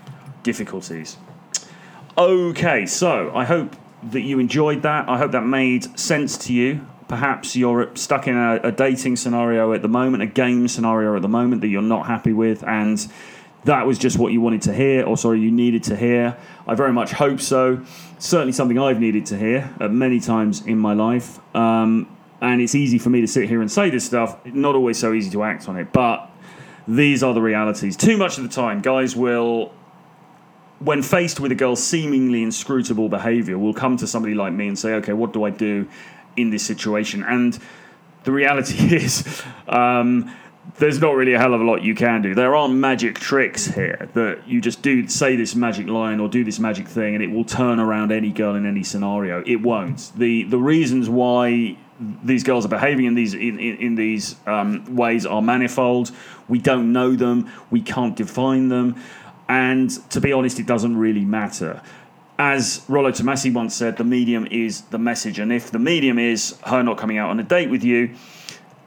difficulties. 0.43 1.17
Okay, 2.19 2.87
so 2.87 3.33
I 3.35 3.45
hope 3.45 3.77
that 4.11 4.23
you 4.23 4.41
enjoyed 4.41 4.83
that. 4.83 5.09
I 5.09 5.17
hope 5.17 5.31
that 5.33 5.47
made 5.47 5.99
sense 5.99 6.37
to 6.39 6.53
you. 6.53 6.87
Perhaps 7.12 7.57
you're 7.57 7.94
stuck 7.94 8.27
in 8.27 8.38
a, 8.38 8.59
a 8.62 8.72
dating 8.72 9.16
scenario 9.16 9.75
at 9.75 9.83
the 9.83 9.88
moment, 9.88 10.22
a 10.22 10.27
game 10.27 10.66
scenario 10.66 11.14
at 11.14 11.20
the 11.20 11.29
moment 11.29 11.61
that 11.61 11.68
you're 11.68 11.83
not 11.83 12.07
happy 12.07 12.33
with, 12.33 12.64
and 12.64 13.07
that 13.64 13.87
was 13.87 13.98
just 13.98 14.18
what 14.18 14.33
you 14.33 14.40
wanted 14.40 14.62
to 14.62 14.72
hear, 14.72 15.05
or 15.05 15.18
sorry, 15.18 15.38
you 15.38 15.51
needed 15.51 15.83
to 15.85 15.94
hear. 15.94 16.38
I 16.66 16.75
very 16.75 16.90
much 16.90 17.12
hope 17.12 17.38
so. 17.38 17.85
Certainly 18.18 18.53
something 18.53 18.79
I've 18.79 18.98
needed 18.98 19.27
to 19.27 19.37
hear 19.37 19.75
many 19.90 20.20
times 20.20 20.64
in 20.64 20.79
my 20.79 20.94
life. 20.94 21.38
Um, 21.55 22.09
and 22.40 22.62
it's 22.62 22.75
easy 22.75 22.96
for 22.96 23.11
me 23.11 23.20
to 23.20 23.29
sit 23.29 23.46
here 23.46 23.61
and 23.61 23.70
say 23.70 23.90
this 23.90 24.07
stuff, 24.07 24.42
not 24.46 24.75
always 24.75 24.98
so 24.98 25.12
easy 25.12 25.29
to 25.33 25.42
act 25.42 25.68
on 25.68 25.77
it. 25.77 25.92
But 25.92 26.31
these 26.88 27.22
are 27.22 27.35
the 27.35 27.42
realities. 27.42 27.94
Too 27.94 28.16
much 28.16 28.38
of 28.38 28.44
the 28.44 28.48
time, 28.48 28.81
guys 28.81 29.14
will, 29.14 29.75
when 30.79 31.03
faced 31.03 31.40
with 31.40 31.53
a 31.53 31.57
girl's 31.57 31.85
seemingly 31.85 32.42
inscrutable 32.42 33.11
behavior, 33.11 33.59
will 33.59 33.75
come 33.75 33.98
to 33.98 34.07
somebody 34.07 34.35
like 34.35 34.55
me 34.55 34.66
and 34.66 34.79
say, 34.79 34.94
okay, 34.94 35.12
what 35.12 35.35
do 35.35 35.44
I 35.44 35.51
do 35.51 35.87
in 36.37 36.51
this 36.51 36.64
situation? 36.64 37.23
And 37.23 37.59
the 38.25 38.33
reality 38.33 38.77
is, 38.97 39.42
um, 39.68 40.35
there's 40.79 41.01
not 41.01 41.14
really 41.14 41.35
a 41.35 41.38
hell 41.38 41.55
of 41.55 41.61
a 41.61 41.64
lot 41.64 41.83
you 41.83 41.95
can 41.95 42.23
do. 42.23 42.35
There 42.35 42.55
aren't 42.55 42.75
magic 42.75 43.18
tricks 43.18 43.66
here 43.66 44.09
that 44.14 44.47
you 44.47 44.61
just 44.61 44.83
do 44.83 45.09
say 45.09 45.37
this 45.37 45.55
magic 45.55 45.88
line 45.88 46.21
or 46.21 46.29
do 46.29 46.45
this 46.45 46.59
magic 46.59 46.87
thing 46.87 47.14
and 47.14 47.23
it 47.23 47.31
will 47.31 47.45
turn 47.45 47.81
around 47.81 48.12
any 48.12 48.31
girl 48.31 48.55
in 48.55 48.64
any 48.64 48.85
scenario. 48.85 49.42
It 49.45 49.57
won't. 49.57 50.12
The 50.16 50.45
the 50.45 50.59
reasons 50.59 51.09
why 51.09 51.77
these 52.23 52.42
girls 52.42 52.64
are 52.64 52.68
behaving 52.68 53.07
in 53.07 53.14
these 53.14 53.35
in, 53.35 53.59
in, 53.59 53.77
in 53.77 53.95
these 53.97 54.37
um, 54.47 54.97
ways 54.97 55.27
are 55.27 55.42
manifold. 55.42 56.12
We 56.49 56.59
don't 56.59 56.92
know 56.92 57.16
them. 57.16 57.51
We 57.71 57.83
can't 57.83 58.16
define 58.16 58.68
them. 58.68 58.97
And 59.49 59.90
to 60.11 60.21
be 60.21 60.33
honest, 60.33 60.59
it 60.59 60.66
doesn't 60.66 60.97
really 60.97 61.25
matter. 61.25 61.83
As 62.45 62.85
Rollo 62.89 63.13
Tomassi 63.13 63.55
once 63.55 63.73
said, 63.73 63.97
the 63.99 64.03
medium 64.03 64.49
is 64.51 64.81
the 64.91 64.99
message. 64.99 65.39
And 65.39 65.53
if 65.53 65.71
the 65.71 65.79
medium 65.79 66.19
is 66.19 66.59
her 66.65 66.83
not 66.83 66.99
coming 66.99 67.17
out 67.17 67.31
on 67.31 67.39
a 67.39 67.45
date 67.45 67.71
with 67.71 67.85
you, 67.85 68.17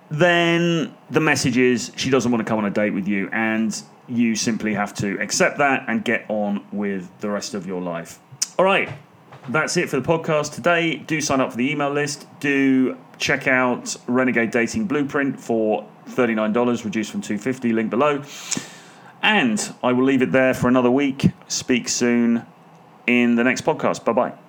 then 0.10 0.94
the 1.10 1.22
message 1.22 1.56
is 1.56 1.89
she 1.96 2.10
doesn't 2.10 2.30
want 2.34 2.46
to 2.46 2.50
come 2.50 2.60
on 2.60 2.65
a 2.65 2.70
date 2.70 2.89
with 2.89 3.08
you. 3.08 3.30
And 3.32 3.82
you 4.10 4.36
simply 4.36 4.74
have 4.74 4.94
to 4.96 5.18
accept 5.22 5.60
that 5.60 5.86
and 5.88 6.04
get 6.04 6.26
on 6.28 6.65
with 6.74 7.10
the 7.22 7.30
rest 7.30 7.54
of 7.54 7.65
your 7.65 7.82
life. 7.82 8.20
All 8.60 8.65
right, 8.65 8.89
that's 9.48 9.78
it 9.78 9.89
for 9.89 10.02
the 10.02 10.06
podcast 10.06 10.54
today. 10.54 10.98
Do 10.98 11.22
sign 11.22 11.39
up 11.39 11.52
for 11.52 11.58
the 11.58 11.72
email 11.72 11.91
list. 11.91 12.28
Do 12.41 12.98
check 13.20 13.48
out 13.48 13.96
Renegade 14.06 14.52
Dating 14.52 14.86
Blueprint 14.86 15.39
for 15.39 15.88
$39, 16.10 16.84
reduced 16.84 17.10
from 17.10 17.22
250, 17.22 17.72
link 17.72 17.89
below. 17.89 18.22
And 19.22 19.74
I 19.82 19.94
will 19.94 20.04
leave 20.04 20.22
it 20.22 20.34
there 20.34 20.54
for 20.54 20.68
another 20.68 20.91
week. 20.91 21.32
Speak 21.48 21.88
soon 21.88 22.46
in 23.08 23.36
the 23.36 23.44
next 23.44 23.62
podcast. 23.65 24.04
Bye 24.04 24.13
bye. 24.13 24.44